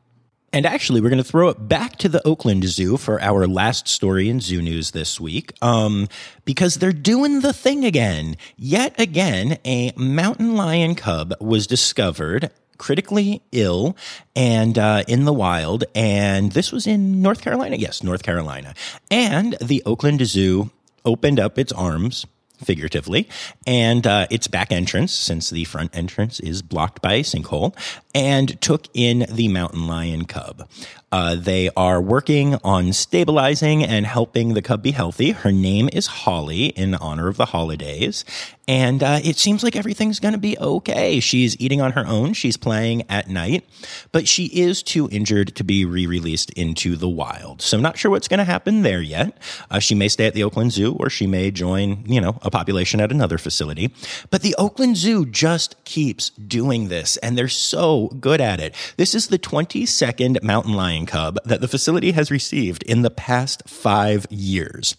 And 0.53 0.65
actually, 0.65 0.99
we're 0.99 1.09
going 1.09 1.23
to 1.23 1.23
throw 1.23 1.47
it 1.47 1.69
back 1.69 1.95
to 1.97 2.09
the 2.09 2.25
Oakland 2.27 2.65
Zoo 2.65 2.97
for 2.97 3.21
our 3.21 3.47
last 3.47 3.87
story 3.87 4.27
in 4.27 4.41
Zoo 4.41 4.61
News 4.61 4.91
this 4.91 5.17
week, 5.17 5.53
um, 5.61 6.09
because 6.43 6.75
they're 6.75 6.91
doing 6.91 7.39
the 7.39 7.53
thing 7.53 7.85
again. 7.85 8.35
Yet 8.57 8.99
again, 8.99 9.59
a 9.63 9.93
mountain 9.95 10.57
lion 10.57 10.95
cub 10.95 11.33
was 11.39 11.67
discovered 11.67 12.51
critically 12.77 13.41
ill 13.53 13.95
and 14.35 14.77
uh, 14.77 15.03
in 15.07 15.23
the 15.23 15.31
wild. 15.31 15.85
And 15.95 16.51
this 16.51 16.73
was 16.73 16.85
in 16.85 17.21
North 17.21 17.41
Carolina. 17.41 17.77
Yes, 17.77 18.03
North 18.03 18.23
Carolina. 18.23 18.73
And 19.09 19.55
the 19.61 19.81
Oakland 19.85 20.19
Zoo 20.25 20.69
opened 21.05 21.39
up 21.39 21.57
its 21.57 21.71
arms 21.71 22.25
figuratively, 22.63 23.27
and 23.65 24.05
uh, 24.07 24.27
its 24.29 24.47
back 24.47 24.71
entrance, 24.71 25.13
since 25.13 25.49
the 25.49 25.65
front 25.65 25.95
entrance 25.95 26.39
is 26.39 26.61
blocked 26.61 27.01
by 27.01 27.13
a 27.13 27.23
sinkhole, 27.23 27.75
and 28.13 28.59
took 28.61 28.87
in 28.93 29.25
the 29.29 29.47
mountain 29.47 29.87
lion 29.87 30.25
cub. 30.25 30.67
Uh, 31.11 31.35
they 31.35 31.69
are 31.75 32.01
working 32.01 32.55
on 32.63 32.93
stabilizing 32.93 33.83
and 33.83 34.05
helping 34.05 34.53
the 34.53 34.61
cub 34.61 34.81
be 34.81 34.91
healthy. 34.91 35.31
Her 35.31 35.51
name 35.51 35.89
is 35.91 36.07
Holly 36.07 36.67
in 36.67 36.95
honor 36.95 37.27
of 37.27 37.37
the 37.37 37.47
holidays. 37.47 38.23
And 38.67 39.03
uh, 39.03 39.19
it 39.21 39.37
seems 39.37 39.63
like 39.63 39.75
everything's 39.75 40.21
going 40.21 40.33
to 40.33 40.39
be 40.39 40.57
okay. 40.57 41.19
She's 41.19 41.59
eating 41.59 41.81
on 41.81 41.91
her 41.91 42.07
own. 42.07 42.31
She's 42.31 42.55
playing 42.55 43.03
at 43.09 43.27
night, 43.27 43.65
but 44.13 44.29
she 44.29 44.45
is 44.45 44.81
too 44.81 45.09
injured 45.11 45.55
to 45.57 45.63
be 45.65 45.83
re 45.83 46.05
released 46.05 46.51
into 46.51 46.95
the 46.95 47.09
wild. 47.09 47.61
So, 47.61 47.77
not 47.79 47.97
sure 47.97 48.11
what's 48.11 48.29
going 48.29 48.37
to 48.37 48.45
happen 48.45 48.83
there 48.83 49.01
yet. 49.01 49.37
Uh, 49.69 49.79
she 49.79 49.93
may 49.93 50.07
stay 50.07 50.27
at 50.27 50.35
the 50.35 50.43
Oakland 50.43 50.71
Zoo 50.71 50.95
or 50.99 51.09
she 51.09 51.27
may 51.27 51.51
join, 51.51 52.05
you 52.05 52.21
know, 52.21 52.39
a 52.43 52.51
population 52.51 53.01
at 53.01 53.11
another 53.11 53.37
facility. 53.37 53.93
But 54.29 54.41
the 54.41 54.55
Oakland 54.57 54.95
Zoo 54.95 55.25
just 55.25 55.83
keeps 55.83 56.29
doing 56.29 56.87
this, 56.87 57.17
and 57.17 57.37
they're 57.37 57.49
so 57.49 58.07
good 58.19 58.39
at 58.39 58.61
it. 58.61 58.73
This 58.95 59.13
is 59.13 59.27
the 59.27 59.39
22nd 59.39 60.41
mountain 60.43 60.75
lion 60.75 61.00
cub 61.05 61.37
that 61.45 61.61
the 61.61 61.67
facility 61.67 62.11
has 62.11 62.31
received 62.31 62.83
in 62.83 63.01
the 63.01 63.09
past 63.09 63.67
five 63.67 64.25
years. 64.29 64.95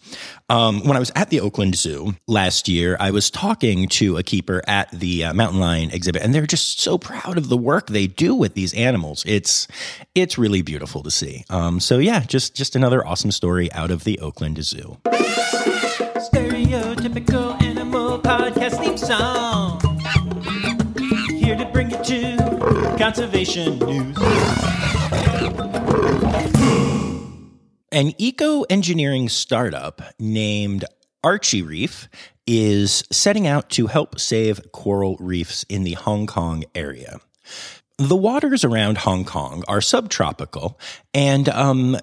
Um, 0.48 0.86
when 0.86 0.96
I 0.96 1.00
was 1.00 1.10
at 1.16 1.30
the 1.30 1.40
Oakland 1.40 1.76
Zoo 1.76 2.14
last 2.26 2.68
year, 2.68 2.96
I 3.00 3.10
was 3.10 3.30
talking 3.30 3.88
to 3.88 4.16
a 4.18 4.22
keeper 4.22 4.62
at 4.66 4.90
the 4.90 5.24
uh, 5.24 5.34
mountain 5.34 5.60
lion 5.60 5.90
exhibit, 5.90 6.22
and 6.22 6.34
they're 6.34 6.46
just 6.46 6.80
so 6.80 6.98
proud 6.98 7.38
of 7.38 7.48
the 7.48 7.56
work 7.56 7.86
they 7.86 8.06
do 8.06 8.34
with 8.34 8.54
these 8.54 8.74
animals. 8.74 9.24
It's 9.26 9.66
it's 10.14 10.36
really 10.38 10.62
beautiful 10.62 11.02
to 11.02 11.10
see. 11.10 11.44
Um, 11.48 11.80
so 11.80 11.98
yeah, 11.98 12.20
just 12.20 12.54
just 12.54 12.76
another 12.76 13.06
awesome 13.06 13.30
story 13.32 13.72
out 13.72 13.90
of 13.90 14.04
the 14.04 14.18
Oakland 14.20 14.62
Zoo. 14.62 14.98
Stereotypical 16.32 17.60
animal 17.62 18.18
podcast 18.18 18.78
theme 18.78 18.96
song. 18.96 19.80
Here 21.30 21.56
to 21.56 21.64
bring 21.66 21.90
you 21.90 22.02
to 22.04 22.96
conservation 22.98 23.78
news. 23.78 24.16
An 28.02 28.14
eco 28.18 28.62
engineering 28.62 29.28
startup 29.28 30.02
named 30.18 30.84
Archie 31.22 31.62
Reef 31.62 32.08
is 32.48 33.04
setting 33.12 33.46
out 33.46 33.70
to 33.70 33.86
help 33.86 34.18
save 34.18 34.72
coral 34.72 35.16
reefs 35.20 35.64
in 35.68 35.84
the 35.84 35.92
Hong 35.92 36.26
Kong 36.26 36.64
area. 36.74 37.20
The 37.98 38.16
waters 38.16 38.64
around 38.64 38.98
Hong 38.98 39.24
Kong 39.24 39.62
are 39.68 39.80
subtropical, 39.80 40.80
and 41.14 41.48
um, 41.50 41.96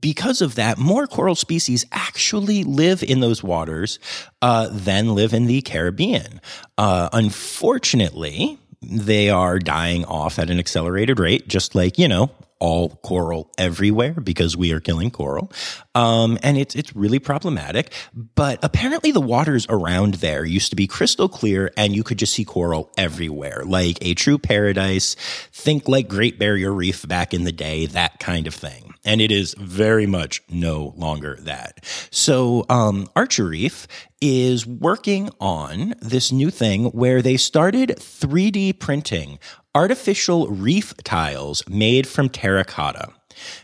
because 0.00 0.40
of 0.40 0.54
that, 0.54 0.78
more 0.78 1.06
coral 1.06 1.34
species 1.34 1.84
actually 1.92 2.64
live 2.64 3.02
in 3.02 3.20
those 3.20 3.42
waters 3.42 3.98
uh, 4.40 4.70
than 4.72 5.14
live 5.14 5.34
in 5.34 5.44
the 5.44 5.60
Caribbean. 5.60 6.40
Uh, 6.78 7.10
unfortunately, 7.12 8.58
they 8.82 9.30
are 9.30 9.58
dying 9.58 10.04
off 10.04 10.38
at 10.38 10.50
an 10.50 10.58
accelerated 10.58 11.18
rate, 11.18 11.48
just 11.48 11.74
like, 11.74 11.98
you 11.98 12.08
know, 12.08 12.30
all 12.62 12.90
coral 13.02 13.50
everywhere 13.58 14.12
because 14.12 14.56
we 14.56 14.72
are 14.72 14.78
killing 14.78 15.10
coral. 15.10 15.50
Um, 15.96 16.38
and 16.44 16.56
it's, 16.56 16.76
it's 16.76 16.94
really 16.94 17.18
problematic. 17.18 17.92
But 18.14 18.60
apparently 18.62 19.10
the 19.10 19.20
waters 19.20 19.66
around 19.68 20.14
there 20.14 20.44
used 20.44 20.70
to 20.70 20.76
be 20.76 20.86
crystal 20.86 21.28
clear 21.28 21.72
and 21.76 21.92
you 21.92 22.04
could 22.04 22.20
just 22.20 22.32
see 22.32 22.44
coral 22.44 22.92
everywhere, 22.96 23.64
like 23.66 23.98
a 24.00 24.14
true 24.14 24.38
paradise. 24.38 25.16
Think 25.52 25.88
like 25.88 26.06
Great 26.06 26.38
Barrier 26.38 26.72
Reef 26.72 27.06
back 27.08 27.34
in 27.34 27.42
the 27.42 27.50
day, 27.50 27.86
that 27.86 28.20
kind 28.20 28.46
of 28.46 28.54
thing. 28.54 28.94
And 29.04 29.20
it 29.20 29.32
is 29.32 29.54
very 29.58 30.06
much 30.06 30.40
no 30.48 30.94
longer 30.96 31.38
that. 31.40 31.84
So, 32.12 32.64
um, 32.68 33.08
Archie 33.16 33.42
Reef 33.42 33.88
is 34.22 34.64
working 34.64 35.28
on 35.40 35.94
this 36.00 36.30
new 36.30 36.48
thing 36.48 36.84
where 36.92 37.20
they 37.20 37.36
started 37.36 37.88
3D 37.98 38.78
printing 38.78 39.40
artificial 39.74 40.46
reef 40.46 40.94
tiles 41.02 41.68
made 41.68 42.06
from 42.06 42.28
terracotta. 42.28 43.08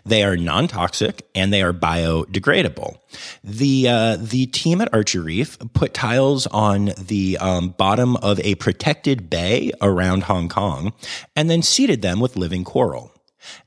They 0.04 0.24
are 0.24 0.36
non-toxic 0.36 1.28
and 1.34 1.52
they 1.52 1.62
are 1.62 1.72
biodegradable. 1.72 2.96
The 3.44 3.88
uh, 3.88 4.16
the 4.16 4.46
team 4.46 4.80
at 4.80 4.92
Archie 4.92 5.20
Reef 5.20 5.58
put 5.74 5.94
tiles 5.94 6.48
on 6.48 6.90
the 6.98 7.38
um, 7.38 7.70
bottom 7.78 8.16
of 8.16 8.40
a 8.40 8.56
protected 8.56 9.30
bay 9.30 9.70
around 9.80 10.24
Hong 10.24 10.48
Kong, 10.48 10.92
and 11.36 11.48
then 11.48 11.62
seeded 11.62 12.02
them 12.02 12.18
with 12.18 12.36
living 12.36 12.64
coral. 12.64 13.12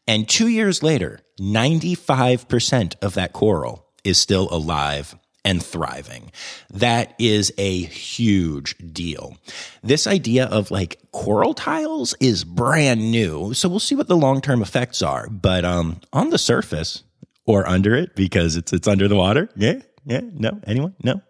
And 0.05 0.27
two 0.27 0.47
years 0.47 0.83
later, 0.83 1.21
ninety 1.39 1.95
five 1.95 2.49
percent 2.49 2.97
of 3.01 3.13
that 3.13 3.31
coral 3.31 3.85
is 4.03 4.17
still 4.17 4.49
alive 4.51 5.15
and 5.43 5.63
thriving. 5.63 6.31
That 6.71 7.15
is 7.19 7.51
a 7.57 7.83
huge 7.83 8.75
deal. 8.93 9.37
This 9.83 10.07
idea 10.07 10.45
of 10.45 10.71
like 10.71 10.99
coral 11.11 11.53
tiles 11.53 12.15
is 12.19 12.43
brand 12.43 13.11
new. 13.11 13.53
So 13.53 13.67
we'll 13.69 13.79
see 13.79 13.95
what 13.95 14.07
the 14.07 14.17
long-term 14.17 14.61
effects 14.61 15.01
are, 15.01 15.27
but 15.29 15.65
um 15.65 16.01
on 16.13 16.29
the 16.29 16.37
surface 16.37 17.03
or 17.45 17.67
under 17.67 17.95
it 17.95 18.15
because 18.15 18.55
it's 18.55 18.71
it's 18.73 18.87
under 18.87 19.07
the 19.07 19.15
water. 19.15 19.49
Yeah. 19.55 19.81
Yeah, 20.03 20.21
no, 20.33 20.59
anyone? 20.65 20.95
No. 21.03 21.21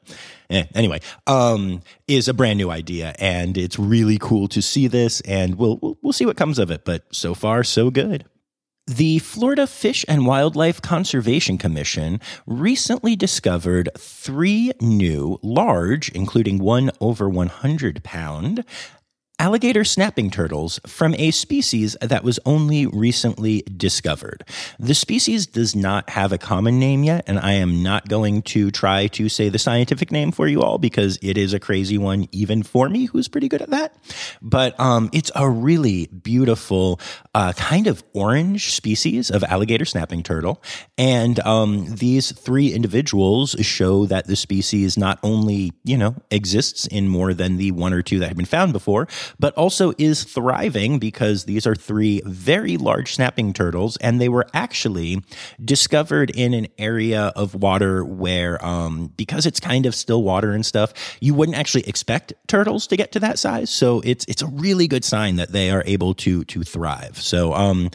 Eh, 0.50 0.64
anyway, 0.76 1.02
um, 1.28 1.82
is 2.08 2.30
a 2.30 2.34
brand 2.34 2.58
new 2.58 2.72
idea, 2.72 3.14
and 3.20 3.58
it's 3.58 3.78
really 3.78 4.18
cool 4.18 4.48
to 4.48 4.62
see 4.62 4.88
this, 4.88 5.20
and 5.22 5.56
we'll, 5.56 5.78
we'll 5.82 5.98
we'll 6.02 6.14
see 6.14 6.26
what 6.26 6.38
comes 6.38 6.58
of 6.58 6.72
it. 6.72 6.86
But 6.86 7.04
so 7.12 7.34
far, 7.34 7.66
so 7.66 7.90
good. 7.90 8.24
The 8.88 9.20
Florida 9.20 9.68
Fish 9.68 10.04
and 10.08 10.26
Wildlife 10.26 10.82
Conservation 10.82 11.60
Commission 11.60 12.20
recently 12.48 13.16
discovered 13.16 13.90
three 13.96 14.72
new, 14.82 15.38
large, 15.44 16.10
including 16.10 16.58
one 16.58 16.90
over 17.00 17.30
100 17.30 18.04
pound, 18.04 18.66
alligator 19.42 19.84
snapping 19.84 20.30
turtles 20.30 20.80
from 20.86 21.16
a 21.16 21.32
species 21.32 21.98
that 22.00 22.24
was 22.24 22.40
only 22.46 22.86
recently 22.86 23.64
discovered. 23.76 24.44
The 24.78 24.94
species 24.94 25.48
does 25.48 25.76
not 25.76 26.12
have 26.12 26.32
a 26.32 26.38
common 26.38 26.78
name 26.78 27.04
yet, 27.04 27.24
and 27.26 27.40
I 27.40 27.54
am 27.54 27.82
not 27.82 28.08
going 28.08 28.44
to 28.44 28.70
try 28.70 29.08
to 29.08 29.30
say 29.30 29.50
the 29.50 29.58
scientific 29.58 30.12
name 30.12 30.32
for 30.32 30.48
you 30.48 30.62
all 30.62 30.78
because 30.78 31.18
it 31.24 31.40
is 31.40 31.56
a 31.56 31.60
crazy 31.60 31.98
one, 31.98 32.28
even 32.32 32.62
for 32.62 32.88
me, 32.88 33.06
who's 33.06 33.28
pretty 33.28 33.50
good 33.50 33.64
at 33.64 33.72
that. 33.72 33.96
But 34.44 34.80
um, 34.80 35.10
it's 35.12 35.32
a 35.36 35.50
really 35.50 36.06
beautiful, 36.06 37.00
uh, 37.34 37.54
kind 37.54 37.88
of 37.88 38.04
orange 38.14 38.72
species 38.72 39.32
of 39.32 39.44
alligator 39.46 39.86
snapping 39.86 40.22
turtle. 40.22 40.62
And 41.00 41.40
um, 41.40 41.88
these 41.96 42.32
three 42.32 42.74
individuals 42.74 43.56
show 43.62 44.06
that 44.06 44.28
the 44.28 44.36
species 44.36 45.00
not 45.00 45.18
only, 45.24 45.74
you 45.84 45.98
know, 45.98 46.14
exists 46.30 46.86
in 46.86 47.08
more 47.08 47.34
than 47.34 47.58
the 47.58 47.72
one 47.72 47.92
or 47.92 48.04
two 48.04 48.20
that 48.20 48.28
have 48.28 48.38
been 48.38 48.46
found 48.46 48.72
before, 48.72 49.08
but 49.40 49.54
also 49.56 49.94
is 49.98 50.24
thriving 50.24 51.00
because 51.00 51.46
these 51.46 51.66
are 51.68 51.76
three 51.76 52.22
very 52.26 52.78
large 52.78 53.14
snapping 53.14 53.54
turtles, 53.54 53.98
and 53.98 54.20
they 54.20 54.30
were 54.30 54.48
actually 54.54 55.22
discovered 55.64 56.30
in 56.32 56.54
an 56.54 56.68
area 56.78 57.32
of 57.36 57.56
water 57.56 58.04
where, 58.04 58.64
um, 58.66 59.08
because 59.18 59.46
it's 59.46 59.60
kind 59.60 59.86
of 59.86 59.96
still 59.96 60.24
water 60.24 60.52
and 60.52 60.66
stuff, 60.66 60.94
you 61.20 61.34
wouldn't 61.34 61.58
actually 61.58 61.88
expect 61.88 62.34
turtles 62.48 62.88
to 62.88 62.98
get 62.98 63.12
to 63.12 63.20
that 63.20 63.40
size. 63.40 63.70
So 63.70 64.02
it's 64.02 64.26
it's 64.26 64.42
a 64.42 64.48
really 64.48 64.88
good 64.88 65.04
sign 65.04 65.36
that 65.38 65.52
they 65.52 65.72
are 65.72 65.84
able 65.86 66.14
to 66.16 66.44
to 66.46 66.64
thrive. 66.64 67.22
So 67.22 67.54
um, 67.54 67.90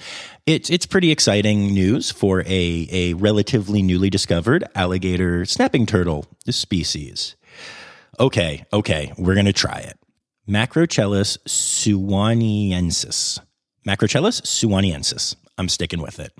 it's 0.46 0.70
it's 0.70 0.86
pretty 0.86 1.10
exciting 1.10 1.74
news 1.74 2.10
for 2.10 2.42
a 2.42 2.88
a 2.90 3.14
relatively 3.14 3.82
newly 3.82 4.10
discovered 4.10 4.64
alligator 4.74 5.44
snapping 5.44 5.86
turtle 5.86 6.26
species. 6.48 7.36
Okay, 8.18 8.64
okay, 8.72 9.12
we're 9.18 9.34
gonna 9.34 9.52
try 9.52 9.78
it. 9.78 9.98
Macrochelys 10.48 11.38
suwanniensis. 11.48 13.40
Macrochelys 13.84 14.42
suwanniensis. 14.42 15.34
I'm 15.58 15.68
sticking 15.68 16.00
with 16.00 16.20
it. 16.20 16.32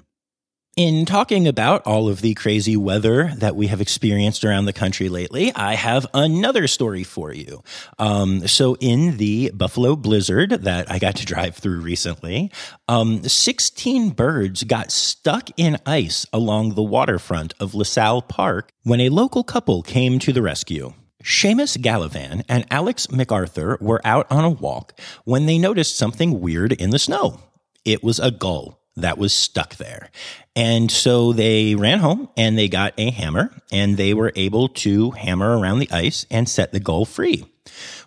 In 0.77 1.07
talking 1.07 1.49
about 1.49 1.85
all 1.87 2.09
of 2.09 2.21
the 2.21 2.35
crazy 2.35 2.77
weather 2.77 3.33
that 3.38 3.57
we 3.57 3.66
have 3.66 3.81
experienced 3.81 4.45
around 4.45 4.66
the 4.66 4.73
country 4.73 5.09
lately, 5.09 5.53
I 5.55 5.75
have 5.75 6.07
another 6.14 6.69
story 6.69 7.03
for 7.03 7.33
you. 7.33 7.64
Um, 7.99 8.47
so, 8.47 8.77
in 8.77 9.16
the 9.16 9.51
Buffalo 9.55 9.97
blizzard 9.97 10.51
that 10.51 10.88
I 10.88 10.99
got 10.99 11.16
to 11.16 11.25
drive 11.25 11.57
through 11.57 11.81
recently, 11.81 12.53
um, 12.88 13.25
16 13.25 14.11
birds 14.11 14.64
got 14.64 14.92
stuck 14.92 15.49
in 15.57 15.79
ice 15.87 16.27
along 16.33 16.75
the 16.75 16.83
waterfront 16.83 17.55
of 17.59 17.75
LaSalle 17.75 18.23
Park 18.23 18.71
when 18.83 19.01
a 19.01 19.09
local 19.09 19.42
couple 19.42 19.83
came 19.83 20.19
to 20.19 20.33
the 20.33 20.42
rescue. 20.42 20.92
Seamus 21.27 21.77
Gallivan 21.77 22.45
and 22.49 22.65
Alex 22.71 23.11
MacArthur 23.11 23.77
were 23.81 24.01
out 24.05 24.31
on 24.31 24.45
a 24.45 24.51
walk 24.51 24.97
when 25.25 25.47
they 25.47 25.59
noticed 25.59 25.99
something 25.99 26.41
weird 26.41 26.71
in 26.71 26.91
the 26.91 27.01
snow. 27.01 27.41
It 27.85 28.05
was 28.05 28.21
a 28.21 28.31
gull 28.31 28.81
that 28.95 29.19
was 29.19 29.33
stuck 29.33 29.75
there. 29.75 30.11
And 30.55 30.89
so 30.89 31.33
they 31.33 31.75
ran 31.75 31.99
home 31.99 32.29
and 32.37 32.57
they 32.57 32.69
got 32.69 32.95
a 32.97 33.11
hammer 33.11 33.51
and 33.73 33.97
they 33.97 34.15
were 34.15 34.33
able 34.37 34.69
to 34.69 35.11
hammer 35.11 35.59
around 35.59 35.81
the 35.81 35.91
ice 35.91 36.27
and 36.31 36.49
set 36.49 36.71
the 36.71 36.79
gull 36.79 37.05
free 37.05 37.45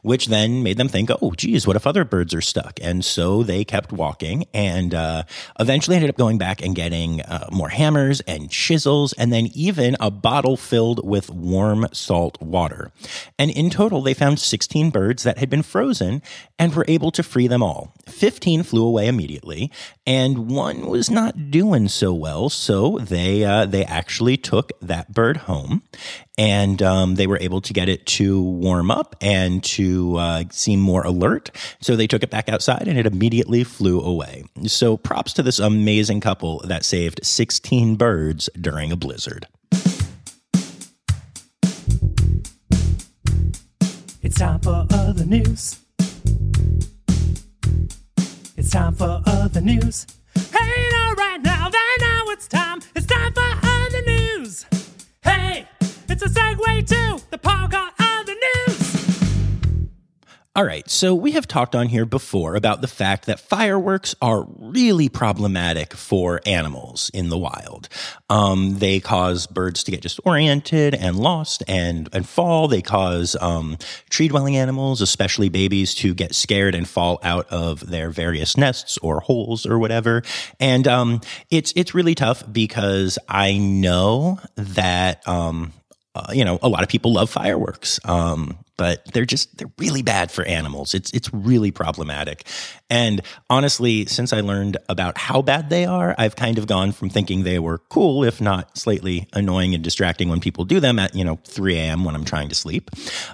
which 0.01 0.27
then 0.27 0.63
made 0.63 0.77
them 0.77 0.87
think, 0.87 1.09
oh, 1.21 1.31
geez, 1.31 1.67
what 1.67 1.75
if 1.75 1.85
other 1.87 2.03
birds 2.03 2.33
are 2.33 2.41
stuck? 2.41 2.79
And 2.81 3.03
so 3.03 3.43
they 3.43 3.63
kept 3.63 3.91
walking 3.91 4.45
and 4.53 4.93
uh, 4.93 5.23
eventually 5.59 5.95
ended 5.95 6.09
up 6.09 6.17
going 6.17 6.37
back 6.37 6.61
and 6.61 6.75
getting 6.75 7.21
uh, 7.21 7.47
more 7.51 7.69
hammers 7.69 8.21
and 8.21 8.49
chisels 8.49 9.13
and 9.13 9.31
then 9.31 9.49
even 9.53 9.95
a 9.99 10.11
bottle 10.11 10.57
filled 10.57 11.07
with 11.07 11.29
warm 11.29 11.87
salt 11.91 12.41
water. 12.41 12.91
And 13.37 13.51
in 13.51 13.69
total, 13.69 14.01
they 14.01 14.13
found 14.13 14.39
16 14.39 14.89
birds 14.89 15.23
that 15.23 15.37
had 15.37 15.49
been 15.49 15.63
frozen 15.63 16.21
and 16.57 16.75
were 16.75 16.85
able 16.87 17.11
to 17.11 17.23
free 17.23 17.47
them 17.47 17.63
all. 17.63 17.93
15 18.07 18.63
flew 18.63 18.85
away 18.85 19.07
immediately, 19.07 19.71
and 20.09 20.49
one 20.49 20.87
was 20.87 21.11
not 21.11 21.51
doing 21.51 21.87
so 21.87 22.11
well, 22.11 22.49
so 22.49 22.97
they 22.97 23.45
uh, 23.45 23.67
they 23.67 23.85
actually 23.85 24.37
took 24.37 24.71
that 24.81 25.13
bird 25.13 25.37
home 25.37 25.83
and 26.35 26.81
um, 26.81 27.13
they 27.13 27.27
were 27.27 27.37
able 27.39 27.61
to 27.61 27.73
get 27.73 27.87
it 27.87 28.07
to 28.07 28.41
warm 28.41 28.89
up 28.89 29.15
and 29.21 29.63
to 29.63 30.15
uh, 30.15 30.43
seem 30.49 30.79
more 30.79 31.03
alert. 31.03 31.51
So 31.79 31.95
they 31.95 32.07
took 32.07 32.23
it 32.23 32.31
back 32.31 32.49
outside 32.49 32.87
and 32.87 32.97
it 32.97 33.05
immediately 33.05 33.63
flew 33.63 34.01
away. 34.01 34.45
So 34.65 34.97
props 34.97 35.31
to 35.33 35.43
this 35.43 35.59
amazing 35.59 36.21
couple 36.21 36.61
that 36.65 36.83
saved 36.83 37.19
16 37.23 37.95
birds 37.95 38.49
during 38.59 38.91
a 38.91 38.95
blizzard. 38.95 39.47
It's 44.23 44.39
time 44.39 44.59
for 44.61 44.87
other 44.89 45.25
news. 45.25 45.79
It's 48.69 48.75
time 48.75 48.93
for 48.93 49.19
other 49.25 49.61
news. 49.61 50.05
Hey, 50.35 50.89
now, 50.91 51.13
right 51.13 51.41
now, 51.41 51.71
right 51.71 51.97
now, 52.01 52.21
it's 52.27 52.47
time. 52.47 52.79
It's 52.95 53.07
time 53.07 53.33
for 53.33 53.41
other 53.63 54.01
news. 54.05 54.63
Hey, 55.23 55.67
it's 56.07 56.21
a 56.21 56.27
segue 56.27 56.87
to 56.89 57.19
All 60.55 60.65
right, 60.65 60.89
so 60.89 61.13
we 61.13 61.33
have 61.33 61.47
talked 61.47 61.75
on 61.75 61.89
here 61.89 62.07
before 62.07 62.55
about 62.55 62.81
the 62.81 62.87
fact 62.87 63.27
that 63.27 63.39
fireworks 63.39 64.15
are 64.19 64.47
really 64.57 65.07
problematic 65.07 65.93
for 65.93 66.41
animals 66.43 67.11
in 67.13 67.29
the 67.29 67.37
wild. 67.37 67.87
Um, 68.31 68.79
they 68.79 68.99
cause 68.99 69.45
birds 69.45 69.83
to 69.83 69.91
get 69.91 70.01
disoriented 70.01 70.95
and 70.95 71.15
lost 71.17 71.61
and, 71.67 72.09
and 72.13 72.27
fall. 72.27 72.67
They 72.67 72.81
cause 72.81 73.37
um, 73.39 73.77
tree 74.09 74.27
dwelling 74.27 74.57
animals, 74.57 75.01
especially 75.01 75.49
babies, 75.49 75.93
to 75.95 76.15
get 76.15 76.33
scared 76.33 76.73
and 76.73 76.87
fall 76.89 77.19
out 77.21 77.47
of 77.49 77.87
their 77.87 78.09
various 78.09 78.57
nests 78.57 78.97
or 78.97 79.19
holes 79.19 79.67
or 79.67 79.77
whatever. 79.77 80.23
And 80.59 80.87
um, 80.87 81.21
it's 81.51 81.71
it's 81.75 81.93
really 81.93 82.15
tough 82.15 82.43
because 82.51 83.19
I 83.29 83.59
know 83.59 84.39
that 84.55 85.25
um, 85.27 85.73
uh, 86.15 86.33
you 86.33 86.43
know, 86.43 86.57
a 86.63 86.69
lot 86.69 86.81
of 86.81 86.89
people 86.89 87.13
love 87.13 87.29
fireworks. 87.29 87.99
Um, 88.03 88.57
but 88.79 89.03
they're 89.11 89.25
just 89.25 89.57
they're 89.57 89.69
really 89.77 90.01
bad 90.01 90.31
for 90.31 90.45
animals. 90.45 90.93
It's 90.93 91.11
it's 91.11 91.31
really 91.33 91.69
problematic. 91.69 92.47
And 92.89 93.21
honestly, 93.49 94.05
since 94.05 94.31
I 94.31 94.39
learned 94.39 94.77
about 94.87 95.17
how 95.17 95.41
bad 95.41 95.69
they 95.69 95.83
are, 95.83 96.15
I've 96.17 96.37
kind 96.37 96.57
of 96.57 96.65
gone 96.65 96.93
from 96.93 97.09
thinking 97.09 97.43
they 97.43 97.59
were 97.59 97.79
cool, 97.89 98.23
if 98.23 98.39
not 98.39 98.77
slightly 98.77 99.27
annoying 99.33 99.75
and 99.75 99.83
distracting 99.83 100.29
when 100.29 100.39
people 100.39 100.63
do 100.63 100.79
them 100.79 100.97
at 100.97 101.13
you 101.13 101.25
know 101.25 101.39
3 101.43 101.75
a.m. 101.75 102.05
when 102.05 102.15
I'm 102.15 102.23
trying 102.23 102.47
to 102.47 102.55
sleep, 102.55 102.89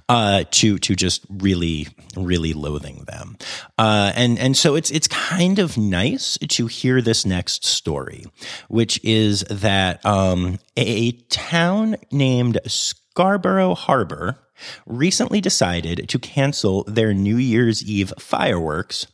uh, 0.10 0.46
to 0.50 0.80
to 0.80 0.96
just 0.96 1.24
really 1.30 1.90
really 2.18 2.54
loathing 2.54 3.04
them. 3.04 3.38
Uh, 3.78 4.14
and 4.16 4.40
and 4.40 4.58
so 4.58 4.74
it's 4.74 4.90
it's 4.90 5.08
kind 5.08 5.60
of 5.60 5.78
nice 5.78 6.40
to 6.40 6.66
hear 6.66 7.04
this 7.04 7.24
next 7.24 7.64
story, 7.64 8.26
which 8.68 9.00
is 9.04 9.42
that 9.42 10.04
um, 10.08 10.58
a 10.76 11.12
town 11.30 11.98
named 12.12 12.60
Scarborough 12.66 13.76
Harbor 13.76 14.40
recently 14.86 15.42
decided 15.42 16.08
to 16.10 16.20
cancel 16.20 16.84
their 16.86 17.14
New 17.14 17.38
Year's 17.38 17.84
Eve 17.84 18.14
fireworks 18.20 19.08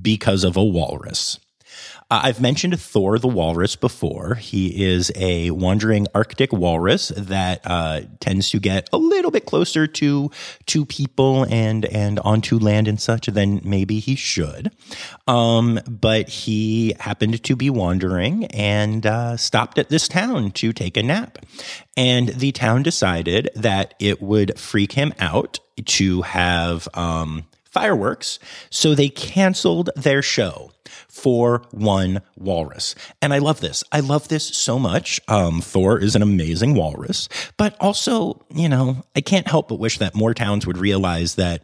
because 0.00 0.44
of 0.44 0.56
a 0.56 0.64
walrus. 0.64 1.38
I've 2.10 2.40
mentioned 2.40 2.78
Thor 2.80 3.20
the 3.20 3.28
walrus 3.28 3.76
before. 3.76 4.34
He 4.34 4.84
is 4.84 5.12
a 5.14 5.52
wandering 5.52 6.08
Arctic 6.12 6.52
walrus 6.52 7.12
that 7.16 7.60
uh, 7.64 8.00
tends 8.18 8.50
to 8.50 8.58
get 8.58 8.88
a 8.92 8.98
little 8.98 9.30
bit 9.30 9.46
closer 9.46 9.86
to 9.86 10.30
to 10.66 10.84
people 10.84 11.44
and 11.44 11.84
and 11.84 12.18
onto 12.20 12.58
land 12.58 12.88
and 12.88 13.00
such 13.00 13.26
than 13.26 13.60
maybe 13.62 14.00
he 14.00 14.16
should. 14.16 14.72
Um, 15.28 15.78
but 15.88 16.28
he 16.28 16.94
happened 16.98 17.44
to 17.44 17.54
be 17.54 17.70
wandering 17.70 18.46
and 18.46 19.06
uh, 19.06 19.36
stopped 19.36 19.78
at 19.78 19.88
this 19.88 20.08
town 20.08 20.50
to 20.52 20.72
take 20.72 20.96
a 20.96 21.04
nap, 21.04 21.38
and 21.96 22.30
the 22.30 22.50
town 22.50 22.82
decided 22.82 23.50
that 23.54 23.94
it 24.00 24.20
would 24.20 24.58
freak 24.58 24.92
him 24.92 25.14
out 25.20 25.60
to 25.84 26.22
have 26.22 26.88
um, 26.94 27.46
fireworks, 27.70 28.40
so 28.68 28.96
they 28.96 29.08
canceled 29.08 29.90
their 29.94 30.22
show 30.22 30.72
for 31.08 31.62
one 31.70 32.22
walrus. 32.36 32.94
And 33.22 33.32
I 33.32 33.38
love 33.38 33.60
this. 33.60 33.84
I 33.92 34.00
love 34.00 34.28
this 34.28 34.46
so 34.46 34.78
much. 34.78 35.20
Um, 35.28 35.60
Thor 35.60 35.98
is 35.98 36.16
an 36.16 36.22
amazing 36.22 36.74
walrus, 36.74 37.28
but 37.56 37.76
also, 37.80 38.44
you 38.54 38.68
know, 38.68 39.04
I 39.16 39.20
can't 39.20 39.48
help 39.48 39.68
but 39.68 39.78
wish 39.78 39.98
that 39.98 40.14
more 40.14 40.34
towns 40.34 40.66
would 40.66 40.78
realize 40.78 41.34
that 41.36 41.62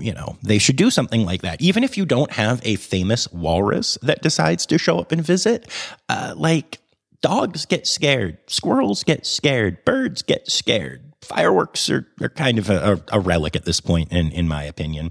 you 0.00 0.12
know, 0.12 0.36
they 0.42 0.58
should 0.58 0.76
do 0.76 0.90
something 0.90 1.24
like 1.24 1.42
that. 1.42 1.60
Even 1.60 1.84
if 1.84 1.96
you 1.96 2.04
don't 2.04 2.32
have 2.32 2.60
a 2.64 2.76
famous 2.76 3.30
walrus 3.32 3.98
that 4.02 4.22
decides 4.22 4.66
to 4.66 4.78
show 4.78 4.98
up 4.98 5.12
and 5.12 5.24
visit, 5.24 5.70
uh, 6.08 6.34
like 6.36 6.80
dogs 7.20 7.64
get 7.66 7.86
scared, 7.86 8.38
squirrels 8.46 9.04
get 9.04 9.26
scared, 9.26 9.84
birds 9.84 10.22
get 10.22 10.50
scared. 10.50 11.02
Fireworks 11.22 11.88
are, 11.88 12.06
are 12.20 12.28
kind 12.28 12.58
of 12.58 12.68
a, 12.68 13.02
a 13.10 13.18
relic 13.18 13.56
at 13.56 13.64
this 13.64 13.80
point, 13.80 14.12
in, 14.12 14.30
in 14.30 14.46
my 14.46 14.64
opinion. 14.64 15.10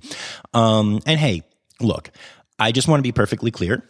Um, 0.54 1.00
and 1.08 1.20
hey, 1.20 1.42
look, 1.80 2.12
I 2.60 2.72
just 2.72 2.88
want 2.88 3.00
to 3.00 3.04
be 3.04 3.12
perfectly 3.12 3.52
clear. 3.52 3.84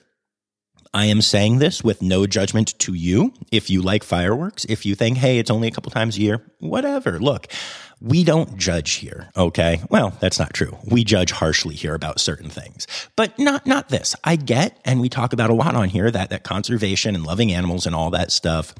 I 0.93 1.05
am 1.05 1.21
saying 1.21 1.57
this 1.57 1.83
with 1.83 2.03
no 2.03 2.27
judgment 2.27 2.77
to 2.79 2.93
you. 2.93 3.33
If 3.51 3.69
you 3.69 3.81
like 3.81 4.03
fireworks, 4.03 4.63
if 4.65 4.85
you 4.85 4.93
think, 4.93 5.17
hey, 5.17 5.39
it's 5.39 5.49
only 5.49 5.67
a 5.67 5.71
couple 5.71 5.91
times 5.91 6.17
a 6.17 6.21
year, 6.21 6.45
whatever. 6.59 7.19
Look, 7.19 7.47
we 7.99 8.23
don't 8.23 8.57
judge 8.57 8.91
here, 8.93 9.29
okay? 9.35 9.81
Well, 9.89 10.15
that's 10.19 10.37
not 10.37 10.53
true. 10.53 10.77
We 10.85 11.03
judge 11.03 11.31
harshly 11.31 11.73
here 11.73 11.95
about 11.95 12.19
certain 12.19 12.49
things, 12.49 12.85
but 13.15 13.37
not 13.39 13.65
not 13.65 13.89
this. 13.89 14.15
I 14.23 14.35
get, 14.35 14.79
and 14.85 15.01
we 15.01 15.09
talk 15.09 15.33
about 15.33 15.49
a 15.49 15.55
lot 15.55 15.73
on 15.75 15.89
here 15.89 16.11
that 16.11 16.29
that 16.29 16.43
conservation 16.43 17.15
and 17.15 17.25
loving 17.25 17.51
animals 17.51 17.87
and 17.87 17.95
all 17.95 18.11
that 18.11 18.31
stuff 18.31 18.75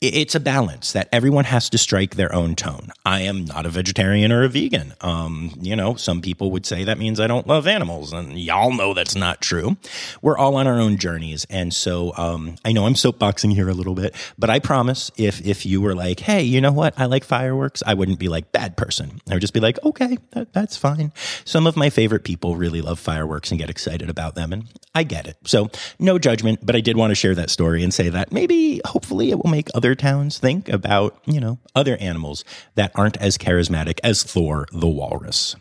it's 0.00 0.36
a 0.36 0.40
balance 0.40 0.92
that 0.92 1.08
everyone 1.10 1.44
has 1.44 1.68
to 1.70 1.78
strike 1.78 2.14
their 2.14 2.32
own 2.32 2.54
tone. 2.54 2.92
I 3.04 3.22
am 3.22 3.44
not 3.44 3.66
a 3.66 3.68
vegetarian 3.68 4.30
or 4.30 4.44
a 4.44 4.48
vegan. 4.48 4.94
Um, 5.00 5.52
you 5.60 5.74
know, 5.74 5.96
some 5.96 6.20
people 6.20 6.52
would 6.52 6.64
say 6.64 6.84
that 6.84 6.98
means 6.98 7.18
I 7.18 7.26
don't 7.26 7.48
love 7.48 7.66
animals, 7.66 8.12
and 8.12 8.38
y'all 8.38 8.72
know 8.72 8.94
that's 8.94 9.16
not 9.16 9.40
true. 9.40 9.76
We're 10.22 10.38
all 10.38 10.54
on 10.54 10.68
our 10.68 10.78
own 10.78 10.98
journeys, 10.98 11.46
and 11.50 11.74
so 11.74 12.12
um, 12.16 12.54
I 12.64 12.70
know 12.70 12.86
I'm 12.86 12.94
soapboxing 12.94 13.52
here 13.54 13.68
a 13.68 13.74
little 13.74 13.96
bit, 13.96 14.14
but 14.38 14.50
I 14.50 14.60
promise 14.60 15.10
if 15.16 15.44
if 15.44 15.66
you 15.66 15.80
were 15.80 15.96
like, 15.96 16.20
hey, 16.20 16.42
you 16.42 16.60
know 16.60 16.72
what, 16.72 16.94
I 16.96 17.06
like 17.06 17.24
fireworks, 17.24 17.82
I 17.84 17.94
wouldn't 17.94 18.20
be 18.20 18.28
like 18.28 18.52
bad 18.52 18.76
person. 18.76 19.20
I 19.28 19.34
would 19.34 19.40
just 19.40 19.54
be 19.54 19.60
like, 19.60 19.82
okay, 19.84 20.18
that, 20.30 20.52
that's 20.52 20.76
fine. 20.76 21.12
Some 21.44 21.66
of 21.66 21.76
my 21.76 21.90
favorite 21.90 22.22
people 22.22 22.54
really 22.54 22.82
love 22.82 23.00
fireworks 23.00 23.50
and 23.50 23.58
get 23.58 23.68
excited 23.68 24.08
about 24.08 24.36
them, 24.36 24.52
and 24.52 24.68
I 24.94 25.02
get 25.02 25.26
it. 25.26 25.38
So 25.44 25.70
no 25.98 26.20
judgment, 26.20 26.60
but 26.64 26.76
I 26.76 26.80
did 26.80 26.96
want 26.96 27.10
to 27.10 27.16
share 27.16 27.34
that 27.34 27.50
story 27.50 27.82
and 27.82 27.92
say 27.92 28.08
that 28.10 28.30
maybe, 28.30 28.80
hopefully, 28.84 29.30
it 29.30 29.42
will 29.42 29.50
make 29.50 29.68
other 29.74 29.87
other 29.88 29.94
towns 29.94 30.36
think 30.38 30.68
about, 30.68 31.18
you 31.24 31.40
know, 31.40 31.58
other 31.74 31.96
animals 31.96 32.44
that 32.74 32.92
aren't 32.94 33.16
as 33.16 33.38
charismatic 33.38 33.98
as 34.04 34.22
Thor 34.22 34.66
the 34.70 34.86
walrus. 34.86 35.56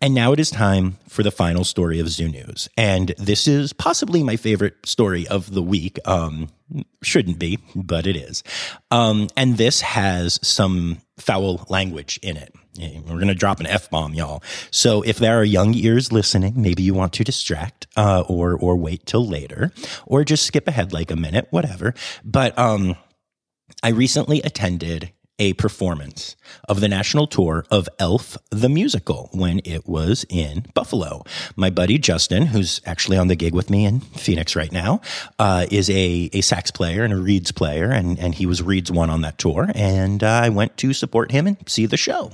And 0.00 0.14
now 0.14 0.32
it 0.32 0.40
is 0.40 0.50
time 0.50 0.96
for 1.06 1.22
the 1.22 1.30
final 1.30 1.62
story 1.62 2.00
of 2.00 2.08
Zoo 2.08 2.30
News. 2.30 2.70
And 2.78 3.12
this 3.18 3.46
is 3.46 3.74
possibly 3.74 4.22
my 4.22 4.36
favorite 4.36 4.76
story 4.86 5.28
of 5.28 5.52
the 5.52 5.60
week. 5.60 5.98
Um, 6.06 6.48
shouldn't 7.02 7.38
be, 7.38 7.58
but 7.74 8.06
it 8.06 8.16
is. 8.16 8.42
Um, 8.90 9.28
and 9.36 9.58
this 9.58 9.82
has 9.82 10.38
some 10.42 11.02
foul 11.18 11.66
language 11.68 12.18
in 12.22 12.38
it. 12.38 12.54
We're 12.78 13.16
going 13.16 13.28
to 13.28 13.34
drop 13.34 13.60
an 13.60 13.66
F 13.66 13.90
bomb, 13.90 14.14
y'all. 14.14 14.42
So 14.70 15.02
if 15.02 15.18
there 15.18 15.38
are 15.38 15.44
young 15.44 15.74
ears 15.74 16.12
listening, 16.12 16.54
maybe 16.56 16.82
you 16.82 16.94
want 16.94 17.12
to 17.14 17.24
distract, 17.24 17.86
uh, 17.94 18.24
or, 18.26 18.54
or 18.54 18.76
wait 18.76 19.04
till 19.04 19.26
later, 19.26 19.72
or 20.06 20.24
just 20.24 20.46
skip 20.46 20.66
ahead 20.66 20.94
like 20.94 21.10
a 21.10 21.16
minute, 21.16 21.48
whatever. 21.50 21.92
But, 22.24 22.58
um, 22.58 22.96
I 23.82 23.88
recently 23.88 24.42
attended 24.42 25.10
a 25.40 25.54
performance 25.54 26.36
of 26.68 26.80
the 26.80 26.88
national 26.88 27.26
tour 27.26 27.64
of 27.70 27.88
Elf 27.98 28.36
the 28.50 28.68
Musical 28.68 29.30
when 29.32 29.60
it 29.64 29.88
was 29.88 30.24
in 30.28 30.66
Buffalo. 30.74 31.24
My 31.56 31.70
buddy 31.70 31.98
Justin, 31.98 32.46
who's 32.46 32.80
actually 32.86 33.16
on 33.16 33.28
the 33.28 33.34
gig 33.34 33.54
with 33.54 33.70
me 33.70 33.86
in 33.86 34.00
Phoenix 34.00 34.54
right 34.54 34.70
now, 34.70 35.00
uh, 35.38 35.66
is 35.70 35.90
a, 35.90 36.30
a 36.32 36.42
sax 36.42 36.70
player 36.70 37.02
and 37.02 37.12
a 37.12 37.16
reeds 37.16 37.50
player, 37.50 37.90
and, 37.90 38.18
and 38.18 38.34
he 38.34 38.46
was 38.46 38.62
reeds 38.62 38.92
one 38.92 39.10
on 39.10 39.22
that 39.22 39.38
tour. 39.38 39.70
And 39.74 40.22
uh, 40.22 40.28
I 40.28 40.50
went 40.50 40.76
to 40.78 40.92
support 40.92 41.32
him 41.32 41.46
and 41.46 41.56
see 41.66 41.86
the 41.86 41.96
show. 41.96 42.32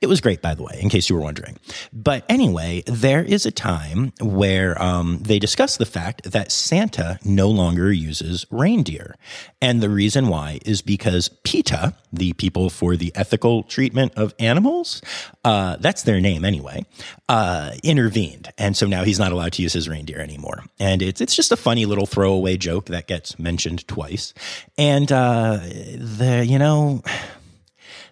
It 0.00 0.08
was 0.08 0.20
great, 0.20 0.40
by 0.40 0.54
the 0.54 0.62
way, 0.62 0.78
in 0.80 0.88
case 0.88 1.08
you 1.08 1.14
were 1.16 1.22
wondering. 1.22 1.58
But 1.92 2.24
anyway, 2.28 2.82
there 2.86 3.22
is 3.22 3.44
a 3.44 3.50
time 3.50 4.12
where 4.20 4.80
um, 4.82 5.18
they 5.20 5.38
discuss 5.38 5.76
the 5.76 5.86
fact 5.86 6.22
that 6.32 6.50
Santa 6.50 7.18
no 7.24 7.48
longer 7.48 7.92
uses 7.92 8.46
reindeer. 8.50 9.16
And 9.60 9.82
the 9.82 9.90
reason 9.90 10.28
why 10.28 10.58
is 10.64 10.80
because 10.80 11.28
PETA, 11.44 11.94
the 12.12 12.32
people 12.40 12.70
for 12.70 12.96
the 12.96 13.12
ethical 13.14 13.62
treatment 13.62 14.12
of 14.16 14.34
animals, 14.38 15.02
uh, 15.44 15.76
that's 15.76 16.02
their 16.02 16.20
name 16.20 16.44
anyway, 16.44 16.84
uh, 17.28 17.72
intervened. 17.84 18.50
And 18.56 18.76
so 18.76 18.86
now 18.86 19.04
he's 19.04 19.18
not 19.18 19.30
allowed 19.30 19.52
to 19.52 19.62
use 19.62 19.74
his 19.74 19.88
reindeer 19.88 20.18
anymore. 20.18 20.64
And 20.80 21.02
it's, 21.02 21.20
it's 21.20 21.36
just 21.36 21.52
a 21.52 21.56
funny 21.56 21.84
little 21.84 22.06
throwaway 22.06 22.56
joke 22.56 22.86
that 22.86 23.06
gets 23.06 23.38
mentioned 23.38 23.86
twice. 23.86 24.32
And 24.78 25.12
uh, 25.12 25.58
the, 25.60 26.44
you 26.48 26.58
know, 26.58 27.02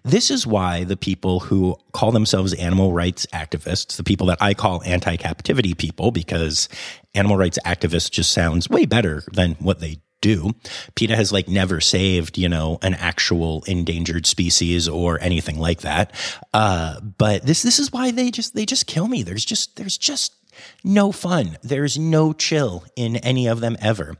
this 0.04 0.30
is 0.30 0.46
why 0.46 0.84
the 0.84 0.96
people 0.96 1.40
who 1.40 1.76
call 1.92 2.12
themselves 2.12 2.54
animal 2.54 2.92
rights 2.92 3.26
activists, 3.32 3.96
the 3.96 4.04
people 4.04 4.26
that 4.28 4.38
I 4.40 4.54
call 4.54 4.82
anti 4.84 5.16
captivity 5.16 5.74
people, 5.74 6.10
because 6.10 6.68
animal 7.14 7.36
rights 7.36 7.58
activists 7.64 8.10
just 8.10 8.32
sounds 8.32 8.68
way 8.68 8.84
better 8.84 9.22
than 9.32 9.54
what 9.54 9.80
they 9.80 9.98
do. 10.20 10.52
PETA 10.94 11.16
has 11.16 11.32
like 11.32 11.48
never 11.48 11.80
saved, 11.80 12.38
you 12.38 12.48
know, 12.48 12.78
an 12.82 12.94
actual 12.94 13.62
endangered 13.66 14.26
species 14.26 14.88
or 14.88 15.20
anything 15.20 15.58
like 15.58 15.82
that. 15.82 16.12
Uh, 16.52 17.00
but 17.00 17.44
this, 17.44 17.62
this 17.62 17.78
is 17.78 17.92
why 17.92 18.10
they 18.10 18.30
just, 18.30 18.54
they 18.54 18.66
just 18.66 18.86
kill 18.86 19.08
me. 19.08 19.22
There's 19.22 19.44
just, 19.44 19.76
there's 19.76 19.98
just 19.98 20.34
no 20.82 21.12
fun. 21.12 21.58
There's 21.62 21.98
no 21.98 22.32
chill 22.32 22.84
in 22.96 23.16
any 23.16 23.46
of 23.46 23.60
them 23.60 23.76
ever. 23.80 24.16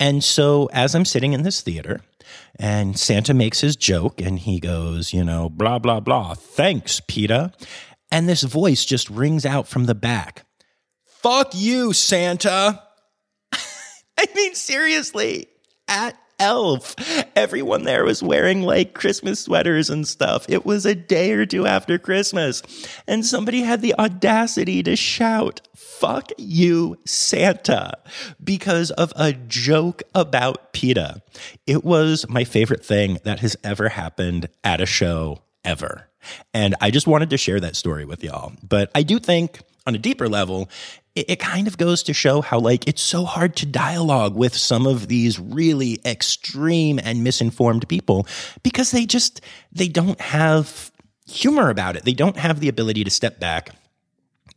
And 0.00 0.24
so 0.24 0.70
as 0.72 0.94
I'm 0.94 1.04
sitting 1.04 1.32
in 1.32 1.42
this 1.42 1.60
theater, 1.60 2.00
and 2.56 2.98
Santa 2.98 3.34
makes 3.34 3.60
his 3.60 3.76
joke 3.76 4.20
and 4.20 4.38
he 4.38 4.60
goes, 4.60 5.12
you 5.12 5.24
know, 5.24 5.48
blah, 5.48 5.78
blah, 5.78 6.00
blah. 6.00 6.34
Thanks, 6.34 7.00
PETA. 7.06 7.52
And 8.10 8.28
this 8.28 8.42
voice 8.42 8.84
just 8.84 9.10
rings 9.10 9.44
out 9.44 9.68
from 9.68 9.86
the 9.86 9.94
back 9.94 10.44
Fuck 11.24 11.54
you, 11.54 11.94
Santa. 11.94 12.82
I 14.18 14.26
mean, 14.34 14.54
seriously, 14.54 15.48
at 15.88 16.16
Elf. 16.38 16.94
Everyone 17.36 17.84
there 17.84 18.04
was 18.04 18.22
wearing 18.22 18.62
like 18.62 18.94
Christmas 18.94 19.40
sweaters 19.40 19.88
and 19.88 20.06
stuff. 20.06 20.46
It 20.48 20.66
was 20.66 20.84
a 20.84 20.94
day 20.94 21.32
or 21.32 21.46
two 21.46 21.66
after 21.66 21.98
Christmas. 21.98 22.62
And 23.06 23.24
somebody 23.24 23.62
had 23.62 23.82
the 23.82 23.94
audacity 23.98 24.82
to 24.82 24.96
shout, 24.96 25.60
fuck 25.74 26.30
you, 26.36 26.98
Santa, 27.04 27.94
because 28.42 28.90
of 28.92 29.12
a 29.16 29.32
joke 29.32 30.02
about 30.14 30.72
PETA. 30.72 31.22
It 31.66 31.84
was 31.84 32.28
my 32.28 32.44
favorite 32.44 32.84
thing 32.84 33.18
that 33.24 33.40
has 33.40 33.56
ever 33.62 33.90
happened 33.90 34.48
at 34.64 34.80
a 34.80 34.86
show 34.86 35.42
ever. 35.64 36.08
And 36.52 36.74
I 36.80 36.90
just 36.90 37.06
wanted 37.06 37.30
to 37.30 37.38
share 37.38 37.60
that 37.60 37.76
story 37.76 38.04
with 38.04 38.24
y'all. 38.24 38.52
But 38.62 38.90
I 38.94 39.02
do 39.02 39.18
think 39.18 39.60
on 39.86 39.94
a 39.94 39.98
deeper 39.98 40.28
level, 40.28 40.68
it, 41.14 41.30
it, 41.30 41.38
kind 41.38 41.66
of 41.66 41.78
goes 41.78 42.02
to 42.04 42.12
show 42.12 42.40
how 42.40 42.58
like 42.58 42.88
it's 42.88 43.02
so 43.02 43.24
hard 43.24 43.54
to 43.56 43.66
dialogue 43.66 44.34
with 44.34 44.56
some 44.56 44.86
of 44.86 45.08
these 45.08 45.38
really 45.38 46.00
extreme 46.04 46.98
and 47.02 47.22
misinformed 47.22 47.88
people 47.88 48.26
because 48.62 48.90
they 48.90 49.06
just 49.06 49.40
they 49.72 49.88
don't 49.88 50.20
have 50.20 50.90
humor 51.26 51.70
about 51.70 51.96
it. 51.96 52.04
They 52.04 52.12
don't 52.12 52.36
have 52.36 52.60
the 52.60 52.68
ability 52.68 53.04
to 53.04 53.10
step 53.10 53.38
back 53.38 53.70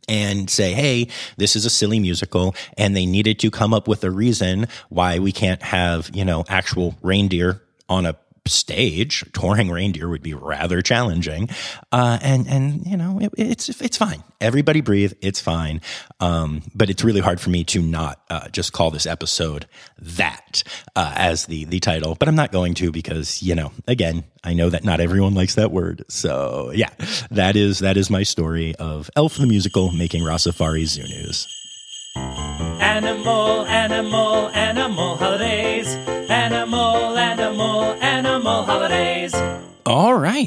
and 0.08 0.48
say, 0.48 0.72
hey, 0.72 1.08
this 1.36 1.54
is 1.54 1.66
a 1.66 1.70
silly 1.70 2.00
musical, 2.00 2.54
and 2.78 2.96
they 2.96 3.04
needed 3.04 3.38
to 3.40 3.50
come 3.50 3.74
up 3.74 3.86
with 3.86 4.02
a 4.04 4.10
reason 4.10 4.66
why 4.88 5.18
we 5.18 5.32
can't 5.32 5.62
have, 5.62 6.10
you 6.14 6.24
know, 6.24 6.44
actual 6.48 6.96
reindeer 7.02 7.62
on 7.88 8.06
a 8.06 8.16
stage, 8.48 9.24
touring 9.32 9.70
reindeer 9.70 10.08
would 10.08 10.22
be 10.22 10.34
rather 10.34 10.82
challenging. 10.82 11.48
Uh, 11.92 12.18
and 12.22 12.46
and 12.48 12.86
you 12.86 12.96
know 12.96 13.18
it, 13.20 13.32
it's 13.36 13.68
it's 13.80 13.96
fine. 13.96 14.22
Everybody 14.40 14.80
breathe. 14.80 15.12
It's 15.20 15.40
fine. 15.40 15.80
Um, 16.20 16.62
but 16.74 16.90
it's 16.90 17.02
really 17.02 17.20
hard 17.20 17.40
for 17.40 17.50
me 17.50 17.64
to 17.64 17.82
not 17.82 18.20
uh, 18.30 18.48
just 18.48 18.72
call 18.72 18.90
this 18.90 19.06
episode 19.06 19.66
that 19.98 20.62
uh, 20.96 21.12
as 21.16 21.46
the 21.46 21.64
the 21.64 21.80
title. 21.80 22.14
But 22.14 22.28
I'm 22.28 22.36
not 22.36 22.52
going 22.52 22.74
to 22.74 22.92
because 22.92 23.42
you 23.42 23.54
know 23.54 23.72
again 23.86 24.24
I 24.44 24.54
know 24.54 24.70
that 24.70 24.84
not 24.84 25.00
everyone 25.00 25.34
likes 25.34 25.54
that 25.56 25.70
word. 25.72 26.04
So 26.08 26.70
yeah, 26.74 26.90
that 27.30 27.56
is 27.56 27.80
that 27.80 27.96
is 27.96 28.10
my 28.10 28.22
story 28.22 28.74
of 28.76 29.10
Elf 29.16 29.36
the 29.36 29.46
musical 29.46 29.92
making 29.92 30.22
Rossafari 30.22 30.86
Zoo 30.86 31.02
News. 31.02 31.46
Animal, 32.16 33.66
animal, 33.66 34.48
animal 34.50 35.16
holidays. 35.16 35.86
Animal, 36.28 37.16
animal, 37.16 37.27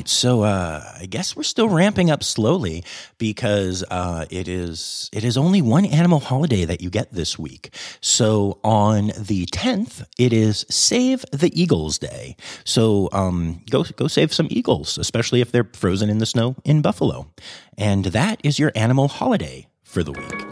right, 0.02 0.10
so 0.10 0.42
uh, 0.42 0.84
I 1.00 1.06
guess 1.06 1.36
we're 1.36 1.44
still 1.44 1.70
ramping 1.70 2.10
up 2.10 2.24
slowly 2.24 2.84
because 3.20 3.84
uh, 3.92 4.26
it 4.32 4.48
is 4.48 5.10
it 5.14 5.24
is 5.24 5.38
only 5.38 5.62
one 5.62 5.86
animal 5.86 6.20
holiday 6.20 6.66
that 6.66 6.82
you 6.82 6.90
get 6.90 7.14
this 7.14 7.38
week. 7.38 7.74
So 8.02 8.60
on 8.64 9.12
the 9.18 9.46
tenth, 9.52 10.04
it 10.18 10.34
is 10.34 10.66
Save 10.70 11.24
the 11.32 11.52
Eagles 11.60 12.00
Day. 12.00 12.36
So 12.64 13.10
um, 13.12 13.62
go 13.70 13.84
go 13.84 14.08
save 14.08 14.34
some 14.34 14.48
eagles, 14.50 14.98
especially 14.98 15.42
if 15.42 15.52
they're 15.52 15.70
frozen 15.74 16.10
in 16.10 16.18
the 16.18 16.26
snow 16.26 16.56
in 16.64 16.82
Buffalo, 16.82 17.32
and 17.78 18.06
that 18.06 18.40
is 18.44 18.58
your 18.58 18.72
animal 18.76 19.08
holiday 19.08 19.68
for 19.84 20.04
the 20.04 20.14
week. 20.14 20.51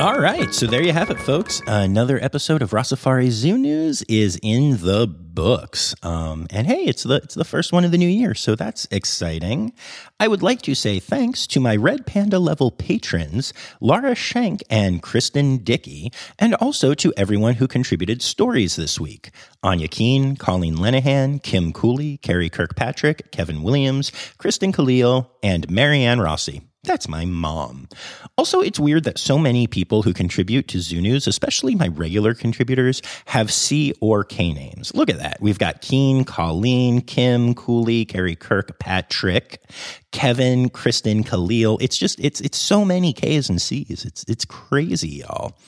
All 0.00 0.20
right, 0.20 0.54
so 0.54 0.68
there 0.68 0.80
you 0.80 0.92
have 0.92 1.10
it, 1.10 1.18
folks. 1.18 1.60
Another 1.66 2.22
episode 2.22 2.62
of 2.62 2.70
Rossafari 2.70 3.30
Zoo 3.30 3.58
News 3.58 4.02
is 4.02 4.38
in 4.44 4.76
the 4.76 5.08
books, 5.08 5.92
um, 6.04 6.46
and 6.50 6.68
hey, 6.68 6.84
it's 6.84 7.02
the 7.02 7.16
it's 7.16 7.34
the 7.34 7.44
first 7.44 7.72
one 7.72 7.84
of 7.84 7.90
the 7.90 7.98
new 7.98 8.08
year, 8.08 8.32
so 8.32 8.54
that's 8.54 8.86
exciting. 8.92 9.72
I 10.20 10.28
would 10.28 10.40
like 10.40 10.62
to 10.62 10.76
say 10.76 11.00
thanks 11.00 11.48
to 11.48 11.58
my 11.58 11.74
Red 11.74 12.06
Panda 12.06 12.38
level 12.38 12.70
patrons, 12.70 13.52
Laura 13.80 14.14
Shank 14.14 14.62
and 14.70 15.02
Kristen 15.02 15.64
Dickey, 15.64 16.12
and 16.38 16.54
also 16.54 16.94
to 16.94 17.12
everyone 17.16 17.54
who 17.54 17.66
contributed 17.66 18.22
stories 18.22 18.76
this 18.76 19.00
week: 19.00 19.32
Anya 19.64 19.88
Keen, 19.88 20.36
Colleen 20.36 20.76
Lenahan, 20.76 21.42
Kim 21.42 21.72
Cooley, 21.72 22.18
Carrie 22.18 22.50
Kirkpatrick, 22.50 23.32
Kevin 23.32 23.64
Williams, 23.64 24.12
Kristen 24.38 24.70
Khalil, 24.70 25.28
and 25.42 25.68
Marianne 25.68 26.20
Rossi. 26.20 26.62
That's 26.88 27.06
my 27.06 27.26
mom. 27.26 27.86
Also, 28.38 28.62
it's 28.62 28.80
weird 28.80 29.04
that 29.04 29.18
so 29.18 29.36
many 29.36 29.66
people 29.66 30.02
who 30.02 30.14
contribute 30.14 30.68
to 30.68 30.80
Zoo 30.80 31.02
News, 31.02 31.26
especially 31.26 31.74
my 31.74 31.88
regular 31.88 32.32
contributors, 32.32 33.02
have 33.26 33.52
C 33.52 33.92
or 34.00 34.24
K 34.24 34.54
names. 34.54 34.94
Look 34.94 35.10
at 35.10 35.18
that. 35.18 35.36
We've 35.42 35.58
got 35.58 35.82
Keen, 35.82 36.24
Colleen, 36.24 37.02
Kim, 37.02 37.54
Cooley, 37.54 38.06
Carrie 38.06 38.36
Kirk, 38.36 38.78
Patrick, 38.78 39.60
Kevin, 40.12 40.70
Kristen, 40.70 41.24
Khalil. 41.24 41.76
It's 41.82 41.98
just 41.98 42.18
it's 42.20 42.40
it's 42.40 42.56
so 42.56 42.86
many 42.86 43.12
K's 43.12 43.50
and 43.50 43.60
C's. 43.60 44.06
It's 44.06 44.24
it's 44.26 44.46
crazy, 44.46 45.08
y'all. 45.08 45.58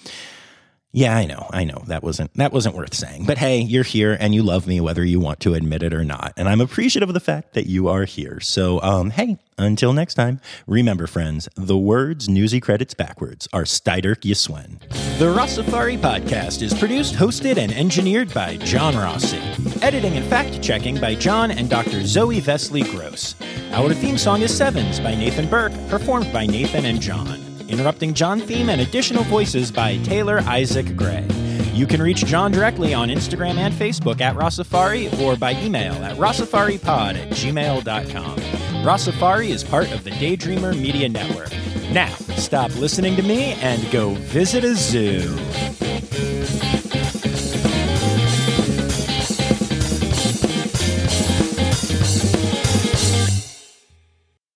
Yeah, 0.93 1.17
I 1.17 1.25
know. 1.25 1.49
I 1.53 1.63
know. 1.63 1.85
That 1.87 2.03
wasn't 2.03 2.35
that 2.35 2.53
wasn't 2.53 2.75
worth 2.75 2.95
saying. 2.95 3.25
But 3.25 3.39
hey, 3.39 3.61
you're 3.61 3.85
here 3.85 4.17
and 4.19 4.35
you 4.35 4.43
love 4.43 4.67
me 4.67 4.81
whether 4.81 5.05
you 5.05 5.21
want 5.21 5.39
to 5.41 5.55
admit 5.55 5.85
it 5.85 5.95
or 5.95 6.05
not. 6.05 6.33
And 6.37 6.49
I'm 6.49 6.61
appreciative 6.61 7.09
of 7.09 7.15
the 7.15 7.21
fact 7.21 7.55
that 7.55 7.69
you 7.69 7.87
are 7.87 8.05
here. 8.05 8.41
So, 8.41 8.83
um 8.83 9.11
hey, 9.11 9.39
until 9.57 9.93
next 9.93 10.15
time, 10.15 10.41
remember 10.67 11.07
friends, 11.07 11.49
the 11.55 11.79
words 11.79 12.29
newsy 12.29 12.59
credits 12.59 12.95
backwards 12.95 13.47
are 13.53 13.63
Steiderk 13.63 14.23
Yiswen. 14.23 14.81
The 15.21 15.33
Rossafari 15.33 15.97
podcast 15.97 16.61
is 16.61 16.75
produced, 16.75 17.15
hosted 17.15 17.57
and 17.57 17.71
engineered 17.71 18.35
by 18.35 18.57
John 18.57 18.97
Rossi. 18.97 19.39
Editing 19.83 20.17
and 20.17 20.27
fact-checking 20.27 21.01
by 21.01 21.15
John 21.15 21.53
and 21.53 21.71
Dr. 21.71 22.05
Zoe 22.05 22.41
Vesley 22.41 22.83
Gross. 22.91 23.37
Our 23.73 23.95
theme 23.95 24.19
song 24.19 24.43
is 24.43 24.57
Sevens 24.57 24.99
by 24.99 25.15
Nathan 25.15 25.49
Burke, 25.49 25.73
performed 25.89 26.33
by 26.33 26.47
Nathan 26.47 26.85
and 26.85 27.01
John 27.01 27.50
interrupting 27.71 28.13
John 28.13 28.41
theme 28.41 28.69
and 28.69 28.81
additional 28.81 29.25
voices 29.25 29.71
by 29.71 29.97
Taylor 29.99 30.41
Isaac 30.41 30.97
Gray. 30.97 31.27
You 31.73 31.87
can 31.87 32.03
reach 32.03 32.27
John 32.27 32.51
directly 32.53 32.93
on 32.93 33.09
Instagram 33.09 33.57
and 33.57 33.73
Facebook 33.73 34.21
at 34.21 34.37
Rossafari 34.37 35.19
or 35.21 35.37
by 35.37 35.53
email 35.63 35.95
at 36.05 36.17
rossafaripod 36.17 37.15
at 37.15 37.31
gmail.com. 37.31 38.39
Rossafari 38.85 39.49
is 39.49 39.63
part 39.63 39.91
of 39.93 40.05
the 40.05 40.11
Daydreamer 40.11 40.79
Media 40.79 41.09
Network. 41.09 41.51
Now, 41.93 42.13
stop 42.37 42.75
listening 42.77 43.17
to 43.17 43.23
me 43.23 43.53
and 43.63 43.91
go 43.91 44.11
visit 44.15 44.65
a 44.65 44.75
zoo. 44.75 45.21